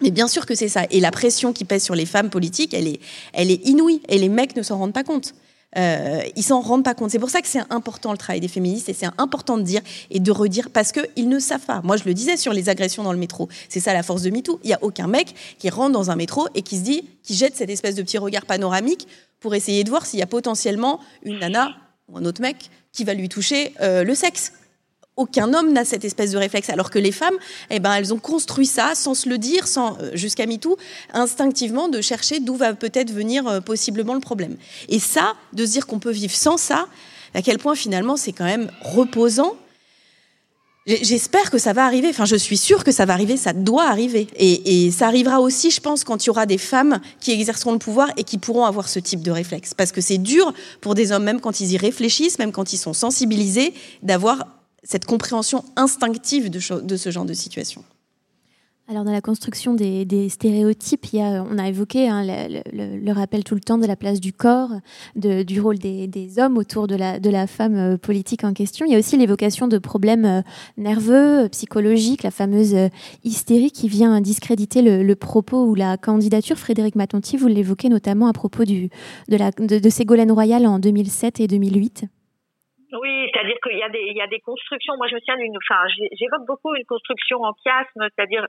[0.02, 0.86] mais bien sûr que c'est ça.
[0.92, 3.00] Et la pression qui pèse sur les femmes politiques, elle est,
[3.34, 5.34] elle est inouïe, et les mecs ne s'en rendent pas compte.
[5.78, 7.12] Euh, ils s'en rendent pas compte.
[7.12, 9.82] C'est pour ça que c'est important le travail des féministes et c'est important de dire
[10.10, 11.82] et de redire parce qu'ils ne savent pas.
[11.84, 13.48] Moi, je le disais sur les agressions dans le métro.
[13.70, 14.60] C'est ça la force de MeToo.
[14.64, 17.36] Il n'y a aucun mec qui rentre dans un métro et qui se dit, qui
[17.36, 19.08] jette cette espèce de petit regard panoramique
[19.40, 21.76] pour essayer de voir s'il y a potentiellement une nana
[22.08, 24.54] ou un autre mec qui va lui toucher euh, le sexe
[25.18, 27.36] aucun homme n'a cette espèce de réflexe, alors que les femmes,
[27.72, 30.78] eh ben, elles ont construit ça sans se le dire, sans euh, jusqu'à MeToo,
[31.14, 34.56] instinctivement de chercher d'où va peut-être venir euh, possiblement le problème.
[34.90, 36.88] Et ça, de se dire qu'on peut vivre sans ça,
[37.34, 39.56] à quel point finalement c'est quand même reposant.
[40.86, 42.08] J'espère que ça va arriver.
[42.08, 43.36] Enfin, je suis sûre que ça va arriver.
[43.36, 44.28] Ça doit arriver.
[44.38, 47.74] Et, et, ça arrivera aussi, je pense, quand il y aura des femmes qui exerceront
[47.74, 49.74] le pouvoir et qui pourront avoir ce type de réflexe.
[49.74, 52.78] Parce que c'est dur pour des hommes, même quand ils y réfléchissent, même quand ils
[52.78, 54.57] sont sensibilisés, d'avoir
[54.88, 57.84] cette compréhension instinctive de, ce genre de situation
[58.90, 63.78] alors dans la construction des, stéréotypes, on a évoqué hein, le, rappel tout le temps
[63.78, 64.70] de la place du corps,
[65.18, 68.86] du rôle des, hommes autour de la, femme euh, politique en question.
[68.86, 70.42] Il y a aussi l'évocation de problèmes euh,
[70.78, 72.78] nerveux, euh, psychologiques, la fameuse
[73.26, 76.58] hystérie qui vient discréditer le, propos ou la candidature.
[76.58, 78.88] Frédéric Matonti, vous l'évoquez notamment à propos de,
[79.28, 82.06] de Ségolène Royal en 2007 et 2008.
[82.94, 84.96] Oui, c'est-à-dire qu'il y a des il y a des constructions.
[84.96, 85.84] Moi, je me souviens d'une, enfin,
[86.14, 88.48] j'évoque beaucoup une construction en chiasme, c'est-à-dire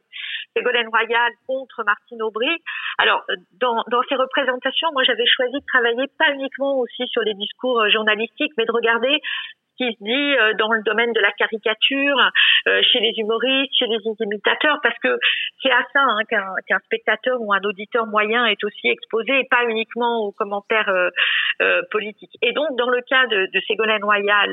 [0.55, 2.63] Ségolène Royal contre Martine Aubry.
[2.99, 3.25] Alors,
[3.61, 7.81] dans dans ces représentations, moi, j'avais choisi de travailler pas uniquement aussi sur les discours
[7.81, 9.21] euh, journalistiques, mais de regarder
[9.79, 12.19] qui se dit euh, dans le domaine de la caricature,
[12.67, 15.17] euh, chez les humoristes, chez les imitateurs, parce que
[15.63, 19.47] c'est à ça hein, qu'un qu'un spectateur ou un auditeur moyen est aussi exposé, et
[19.49, 21.11] pas uniquement aux commentaires euh,
[21.63, 22.37] euh politiques.
[22.43, 24.51] Et donc, dans le cas de, de Ségolène Royal,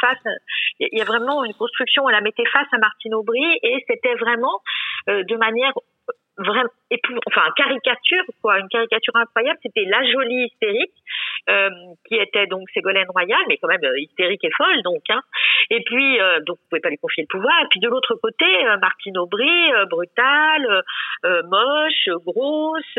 [0.00, 0.34] face,
[0.78, 4.14] il y a vraiment une construction, elle la mettait face à Martine Aubry, et c'était
[4.14, 4.60] vraiment
[5.08, 5.72] de manière
[6.38, 6.70] vraiment
[7.26, 10.94] enfin caricature quoi une caricature incroyable c'était la jolie hystérique
[11.50, 11.70] euh,
[12.06, 15.20] qui était donc Ségolène Royal mais quand même euh, hystérique et folle donc hein.
[15.70, 18.14] Et puis euh, donc vous pouvez pas lui confier le pouvoir et puis de l'autre
[18.22, 20.82] côté euh, Martine Aubry euh, brutale
[21.48, 22.98] moche grosse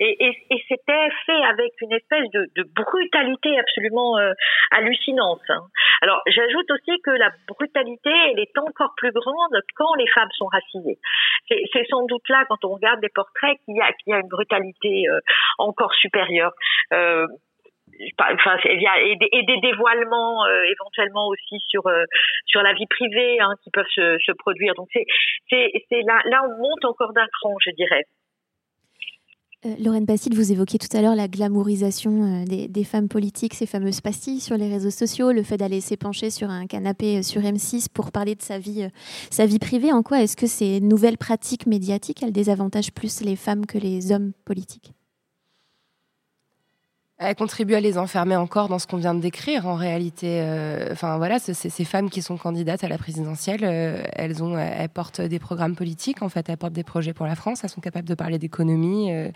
[0.00, 4.16] et, et, et c'était fait avec une espèce de, de brutalité absolument
[4.70, 5.62] hallucinante hein.
[6.02, 10.46] alors j'ajoute aussi que la brutalité elle est encore plus grande quand les femmes sont
[10.46, 10.98] racisées
[11.72, 14.20] c'est sans doute là quand on regarde des portraits qu'il y a, qu'il y a
[14.20, 15.20] une brutalité euh,
[15.58, 16.52] encore supérieure.
[16.92, 17.26] Euh,
[18.18, 22.04] enfin et des, et des dévoilements euh, éventuellement aussi sur euh,
[22.46, 24.74] sur la vie privée hein, qui peuvent se, produire.
[24.74, 25.06] Donc c'est
[25.50, 28.04] c'est là là on monte encore d'un cran je dirais.
[29.66, 33.66] Euh, Lorraine Bastide, vous évoquiez tout à l'heure la glamourisation euh, des, femmes politiques, ces
[33.66, 37.88] fameuses pastilles sur les réseaux sociaux, le fait d'aller s'épancher sur un canapé sur M6
[37.92, 38.88] pour parler de sa vie,
[39.30, 39.92] sa vie privée.
[39.92, 44.12] En quoi est-ce que ces nouvelles pratiques médiatiques, elles désavantagent plus les femmes que les
[44.12, 44.92] hommes politiques?
[47.20, 49.66] Elle contribue à les enfermer encore dans ce qu'on vient de décrire.
[49.66, 53.60] En réalité, euh, enfin voilà, c'est ces femmes qui sont candidates à la présidentielle.
[53.64, 56.22] Euh, elles ont, elles portent des programmes politiques.
[56.22, 57.64] En fait, elles portent des projets pour la France.
[57.64, 59.30] Elles sont capables de parler d'économie, euh,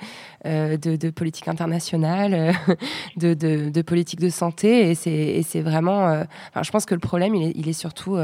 [0.46, 2.76] euh de, politique internationale, euh,
[3.16, 4.90] de, politique de santé.
[4.90, 6.24] Et c'est vraiment.
[6.62, 8.16] Je pense que le problème, il est, surtout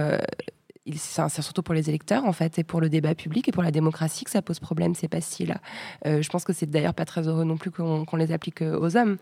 [0.97, 3.71] c'est surtout pour les électeurs en fait et pour le débat public et pour la
[3.71, 5.61] démocratie que ça pose problème ces pastilles là.
[6.07, 8.63] Euh, je pense que c'est d'ailleurs pas très heureux non plus qu'on qu les applique
[8.63, 9.19] aux hommes.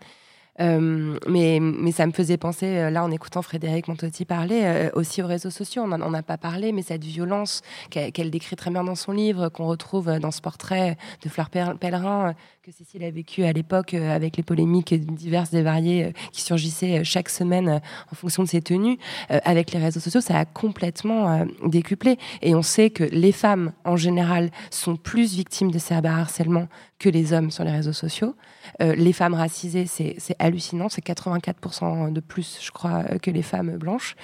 [0.59, 4.89] Euh, mais, mais ça me faisait penser, euh, là, en écoutant Frédéric Montotti parler, euh,
[4.93, 5.83] aussi aux réseaux sociaux.
[5.83, 9.11] On n'en a pas parlé, mais cette violence qu'elle qu décrit très bien dans son
[9.11, 12.33] livre, qu'on retrouve dans ce portrait de Fleur Pellerin,
[12.63, 17.29] que Cécile a vécu à l'époque avec les polémiques diverses et variées qui surgissaient chaque
[17.29, 17.81] semaine
[18.11, 18.97] en fonction de ses tenues,
[19.29, 22.17] avec les réseaux sociaux, ça a complètement décuplé.
[22.41, 26.67] Et on sait que les femmes, en général, sont plus victimes de cyberharcèlement
[26.99, 28.35] que les hommes sur les réseaux sociaux.
[28.81, 33.77] Euh, les femmes racisées, c'est hallucinant, c'est 84% de plus, je crois, que les femmes
[33.77, 34.15] blanches.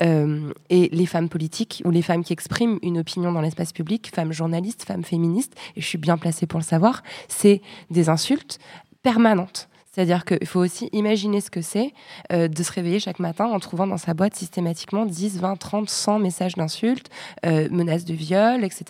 [0.00, 4.10] Euh, et les femmes politiques ou les femmes qui expriment une opinion dans l'espace public,
[4.14, 8.58] femmes journalistes, femmes féministes, et je suis bien placée pour le savoir, c'est des insultes
[9.02, 11.94] permanentes C'est-à-dire qu'il faut aussi imaginer ce que c'est
[12.32, 15.88] euh, de se réveiller chaque matin en trouvant dans sa boîte systématiquement 10, 20, 30,
[15.88, 17.08] 100 messages d'insultes,
[17.44, 18.84] euh, menaces de viol, etc.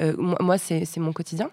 [0.00, 1.50] Euh, moi, c'est mon quotidien.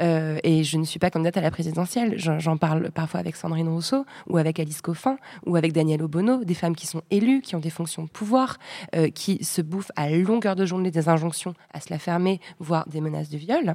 [0.00, 2.14] Euh, et je ne suis pas candidate à la présidentielle.
[2.16, 5.16] J'en parle parfois avec Sandrine Rousseau ou avec Alice Coffin
[5.46, 8.58] ou avec Daniel Obono, des femmes qui sont élues, qui ont des fonctions de pouvoir,
[8.94, 12.88] euh, qui se bouffent à longueur de journée des injonctions à se la fermer, voire
[12.88, 13.74] des menaces de viol.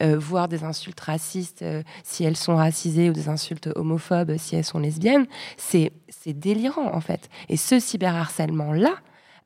[0.00, 1.64] Euh, voire des insultes racistes
[2.04, 5.92] si elles sont racisées ou des insultes homophobes si elles sont lesbiennes, c'est
[6.24, 7.28] délirant en fait.
[7.48, 8.94] Et ce cyberharcèlement-là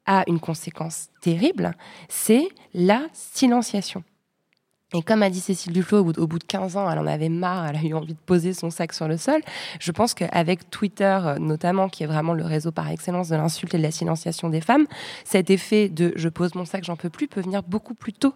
[0.05, 1.73] a une conséquence terrible,
[2.09, 4.05] c'est la silenciation.
[4.95, 7.67] Et comme a dit Cécile Duflo, au bout, de, 15 ans, elle en avait marre,
[7.67, 9.41] elle a eu envie de poser son sac sur le sol.
[9.81, 13.75] Je pense qu'avec Twitter, euh, notamment, qui est vraiment le réseau par excellence de l'insulte
[13.75, 14.87] et de la silenciation des femmes,
[15.25, 18.35] cet effet de je pose mon sac, j'en peux plus, peut venir beaucoup plus tôt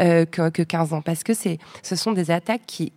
[0.00, 1.02] euh, que, que, 15 ans.
[1.02, 2.92] Parce que ce sont des attaques qui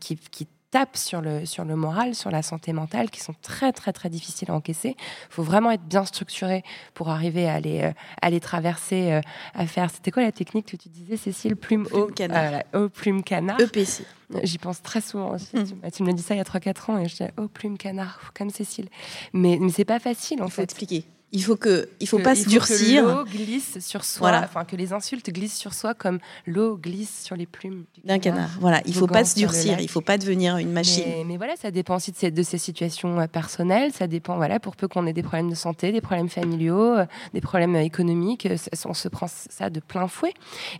[0.75, 4.09] tapent sur le, sur le moral, sur la santé mentale, qui sont très, très, très
[4.09, 4.97] difficiles à encaisser.
[4.97, 9.21] Il faut vraiment être bien structuré pour arriver à les, euh, à les traverser, euh,
[9.53, 9.89] à faire.
[9.89, 11.55] C'était quoi la technique que tu disais, Cécile?
[11.55, 12.63] Plume, plume canard.
[12.75, 13.57] Euh, plume canard.
[13.61, 14.03] EPC.
[14.43, 15.55] J'y pense très souvent aussi.
[15.55, 15.89] Hmm.
[15.93, 18.33] Tu, me dit ça il y a 3-4 ans et je dis oh plume canard,
[18.37, 18.89] comme Cécile.
[19.31, 21.05] Mais, mais c'est pas facile en Il faut expliquer.
[21.31, 23.03] Il faut que, il faut pas se durcir.
[23.03, 27.23] Que l'eau glisse sur soi, enfin que les insultes glissent sur soi comme l'eau glisse
[27.23, 28.49] sur les plumes d'un canard.
[28.61, 31.03] Voilà, il faut pas se durcir, il faut pas devenir une machine.
[31.25, 33.91] Mais, voilà, ça dépend aussi de ces, de ces situations euh, personnelles.
[33.91, 37.05] Ça dépend, voilà, pour peu qu'on ait des problèmes de santé, des problèmes familiaux, euh,
[37.33, 40.33] des problèmes économiques, euh, on se prend ça de plein fouet.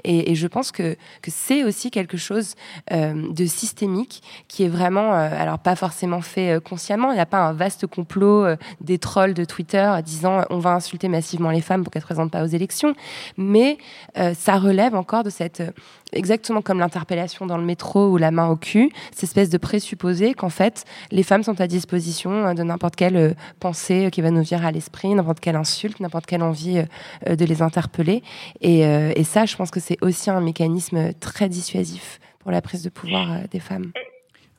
[0.03, 2.55] Et, je pense que, que c'est aussi quelque chose
[2.91, 7.11] de systémique qui est vraiment, alors pas forcément fait consciemment.
[7.11, 8.45] Il n'y a pas un vaste complot
[8.81, 12.07] des trolls de Twitter disant on va insulter massivement les femmes pour qu'elles ne se
[12.07, 12.93] présentent pas aux élections,
[13.37, 13.77] mais
[14.17, 15.71] euh, ça relève encore de cette, euh,
[16.13, 20.33] exactement comme l'interpellation dans le métro ou la main au cul, cette espèce de présupposé
[20.33, 24.43] qu'en fait, les femmes sont à disposition euh, de n'importe quelle pensée qui va nous
[24.43, 26.83] venir à l'esprit, n'importe quelle insulte, n'importe quelle envie
[27.27, 28.23] de les interpeller.
[28.61, 32.83] Et, et ça, je pense que c'est aussi un mécanisme très dissuasif pour la prise
[32.83, 33.91] de pouvoir des femmes.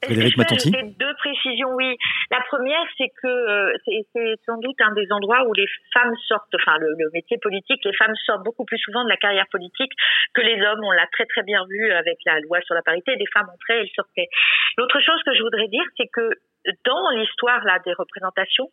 [0.07, 1.97] Frédéric Matonti Deux précisions, oui.
[2.31, 6.55] La première, c'est que euh, c'est sans doute un des endroits où les femmes sortent,
[6.55, 9.93] enfin le, métier politique, les femmes sortent beaucoup plus souvent de la carrière politique
[10.35, 10.81] que les hommes.
[10.83, 13.17] On l'a très très bien vu avec la loi sur la parité.
[13.17, 14.29] Des femmes entraient, elles sortaient.
[14.79, 16.31] L'autre chose que je voudrais dire, c'est que
[16.85, 18.69] dans l'histoire là des représentations,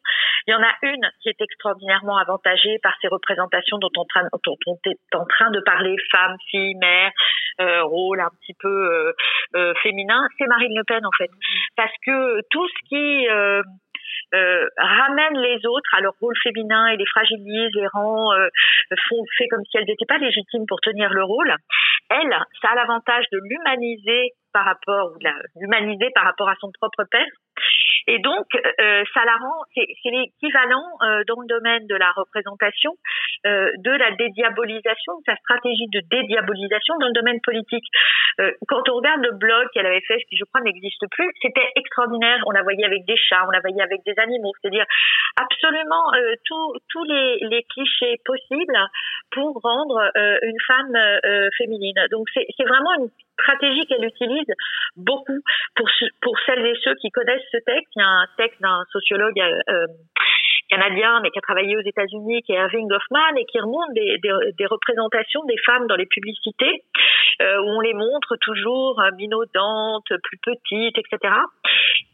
[0.47, 5.15] il y en a une qui est extraordinairement avantagée par ces représentations dont on, est
[5.15, 7.11] en train de parler, femmes, filles, mères,
[7.61, 9.13] euh, rôle un petit peu euh,
[9.55, 11.29] euh, féminin, c'est Marine Le Pen en fait,
[11.75, 13.61] parce que tout ce qui euh,
[14.33, 18.31] euh, ramène les autres à leur rôle féminin et les fragilise, les rend,
[19.37, 21.55] fait comme si elles n'étaient pas légitimes pour tenir le rôle.
[22.09, 27.03] Elle, ça a l'avantage de l'humaniser par rapport, ou l'humaniser par rapport à son propre
[27.09, 27.25] père.
[28.07, 32.91] Et donc, euh, ça la rend, c'est l'équivalent euh, dans le domaine de la représentation
[33.45, 37.85] euh, de la dédiabolisation, sa stratégie de dédiabolisation dans le domaine politique.
[38.39, 41.67] Euh, quand on regarde le blog qu'elle avait fait, qui je crois n'existe plus, c'était
[41.75, 42.39] extraordinaire.
[42.47, 44.85] On la voyait avec des chats, on la voyait avec des animaux, c'est-à-dire
[45.35, 48.79] absolument euh, tous les, les, clichés possibles
[49.31, 50.11] pour rendre
[50.43, 50.95] une femme
[51.57, 51.95] féminine.
[52.11, 54.47] Donc c'est vraiment une stratégie qu'elle utilise
[54.95, 55.39] beaucoup
[55.75, 55.89] pour,
[56.21, 57.91] pour celles et ceux qui connaissent ce texte.
[57.95, 59.87] Il y a un texte d'un sociologue euh, euh,
[60.73, 64.65] canadien, mais qui a travaillé aux États-Unis, qui est Irving Goffman, et qui remonte des,
[64.65, 66.83] représentations des femmes dans les publicités,
[67.41, 71.33] euh, où on les montre toujours euh, minaudantes, plus petites, etc.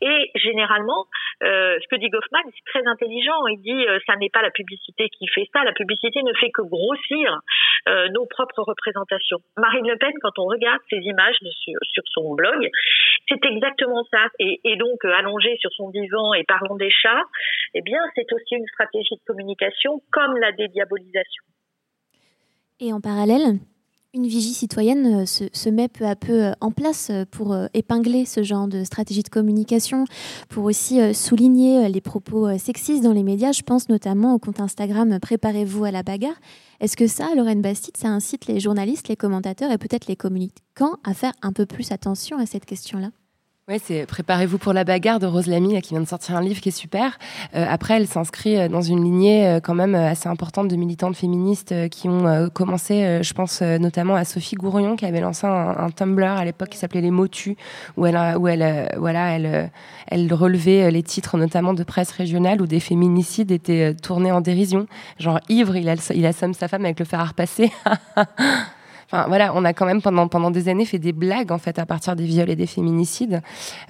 [0.02, 1.06] Et généralement,
[1.44, 3.48] euh, ce que dit Goffman, c'est très intelligent.
[3.48, 6.52] Il dit, euh, ça n'est pas la publicité qui fait ça, la publicité ne fait
[6.52, 7.40] que grossir
[7.88, 9.40] euh, nos propres représentations.
[9.58, 12.68] Marine Le Pen, quand on regarde ces images sur, son blog,
[13.28, 14.28] c'est exactement ça.
[14.40, 17.24] Et, donc, allongée sur son divan et parlant des chats,
[17.74, 21.44] eh bien, c'est aussi une stratégie de communication comme la dédiabolisation.
[22.80, 23.60] Et en parallèle,
[24.16, 28.26] une vigie citoyenne euh, se, met peu à peu euh, en place euh, pour épingler
[28.26, 30.06] ce genre de stratégie de communication,
[30.50, 33.52] pour aussi souligner les propos sexistes dans les médias.
[33.52, 36.40] Je pense notamment au compte Instagram Préparez-vous à la bagarre.
[36.80, 40.98] Est-ce que ça, Lorraine Bastide, ça incite les journalistes, les commentateurs et peut-être les communicants
[41.04, 43.10] à faire un peu plus attention à cette question-là?
[43.70, 46.60] Oui, c'est Préparez-vous pour la bagarre de Rose Lamy, qui vient de sortir un livre
[46.60, 47.20] qui est super.
[47.56, 51.16] Euh, après, elle s'inscrit euh, dans une lignée euh, quand même assez importante de militantes
[51.16, 56.26] féministes qui ont commencé, je pense notamment à Sophie Gourion, qui avait lancé un, Tumblr
[56.26, 57.56] à l'époque qui s'appelait Les Motus,
[57.96, 59.72] où elle, où elle, voilà, elle,
[60.08, 64.88] elle relevait les titres notamment de presse régionale où des féminicides étaient tournés en dérision.
[65.20, 67.72] Genre ivre, il, il assomme sa femme avec le fer à repasser.
[69.12, 71.80] enfin voilà, on a quand même pendant pendant des années fait des blagues en fait
[71.80, 73.42] à partir des viols et des féminicides.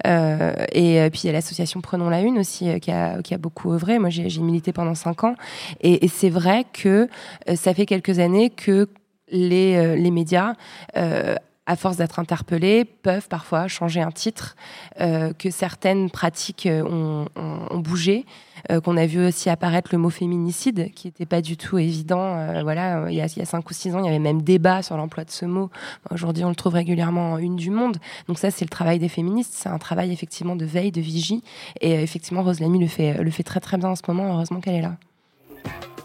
[0.06, 3.38] Euh, et puis il y a l'association Prenons la Une aussi qui a qui a
[3.38, 3.98] beaucoup œuvré.
[3.98, 5.34] Moi j'ai milité pendant cinq ans
[5.80, 7.08] et, et c'est vrai que
[7.54, 8.88] ça fait quelques années que
[9.30, 10.54] les, les médias
[10.96, 11.36] euh,
[11.70, 14.56] à force d'être interpellés, peuvent parfois changer un titre,
[15.00, 18.26] euh, que certaines pratiques euh, ont, ont, bougé,
[18.70, 22.36] euh, qu'on a vu aussi apparaître le mot féminicide, qui n'était pas du tout évident.
[22.36, 24.82] Euh, voilà, il y, a, il cinq ou six ans, il y avait même débat
[24.82, 25.70] sur l'emploi de ce mot.
[26.10, 27.98] Aujourd'hui, on le trouve régulièrement en une du monde.
[28.28, 29.52] Donc ça, c'est le travail des féministes.
[29.54, 31.42] C'est un travail effectivement de veille, de vigie.
[31.80, 34.34] Et euh, effectivement, Rose Lamy le fait, le fait très très bien en ce moment.
[34.34, 34.96] Heureusement qu'elle est là.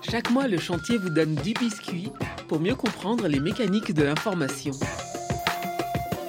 [0.02, 2.12] Chaque mois, le chantier vous donne du biscuit
[2.48, 4.72] pour mieux comprendre les mécaniques de l'information.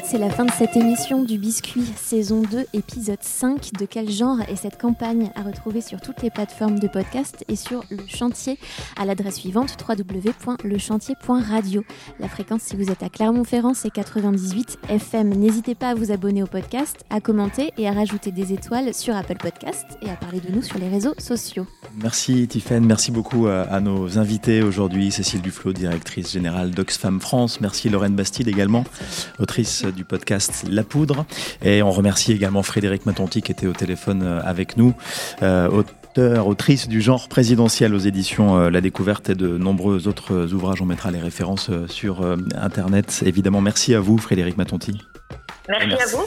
[0.08, 3.72] C'est la fin de cette émission du Biscuit, saison 2, épisode 5.
[3.76, 7.56] De quel genre est cette campagne à retrouver sur toutes les plateformes de podcast et
[7.56, 8.56] sur le chantier?
[8.96, 11.82] À l'adresse suivante www.lechantier.radio.
[12.20, 15.30] La fréquence, si vous êtes à Clermont-Ferrand, c'est 98 FM.
[15.30, 19.16] N'hésitez pas à vous abonner au podcast, à commenter et à rajouter des étoiles sur
[19.16, 21.66] Apple Podcast et à parler de nous sur les réseaux sociaux.
[22.00, 27.60] Merci Tiffaine, merci beaucoup à, à nos invités aujourd'hui, Cécile Duflo, directrice générale d'Oxfam France,
[27.60, 28.84] merci Lorraine Bastide également,
[29.40, 31.26] autrice du podcast La Poudre,
[31.64, 34.94] et on remercie également Frédéric Matonti qui était au téléphone avec nous,
[35.42, 40.52] euh, auteur, autrice du genre présidentiel aux éditions euh, La Découverte et de nombreux autres
[40.52, 42.24] ouvrages, on mettra les références euh, sur
[42.54, 43.22] Internet.
[43.24, 45.02] Évidemment, merci à vous Frédéric Matonti.
[45.68, 46.14] Merci, merci.
[46.14, 46.24] à vous.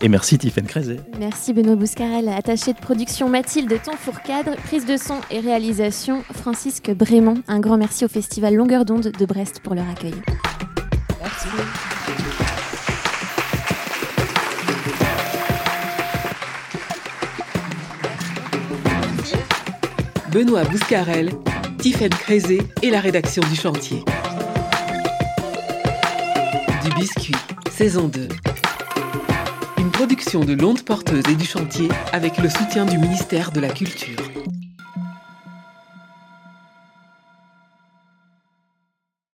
[0.00, 1.00] Et merci Tiffaine Crézé.
[1.18, 7.42] Merci Benoît Bouscarel, attaché de production Mathilde Tonfourcadre, prise de son et réalisation Francisque Brémond.
[7.48, 10.14] Un grand merci au Festival Longueur d'onde de Brest pour leur accueil.
[11.20, 11.48] Merci.
[20.32, 21.30] Benoît Bouscarel,
[21.78, 24.04] Tiffaine Crézé et la rédaction du chantier.
[26.84, 27.34] Du biscuit,
[27.70, 28.28] saison 2
[29.98, 34.37] production de l'onde porteuse et du chantier avec le soutien du ministère de la Culture.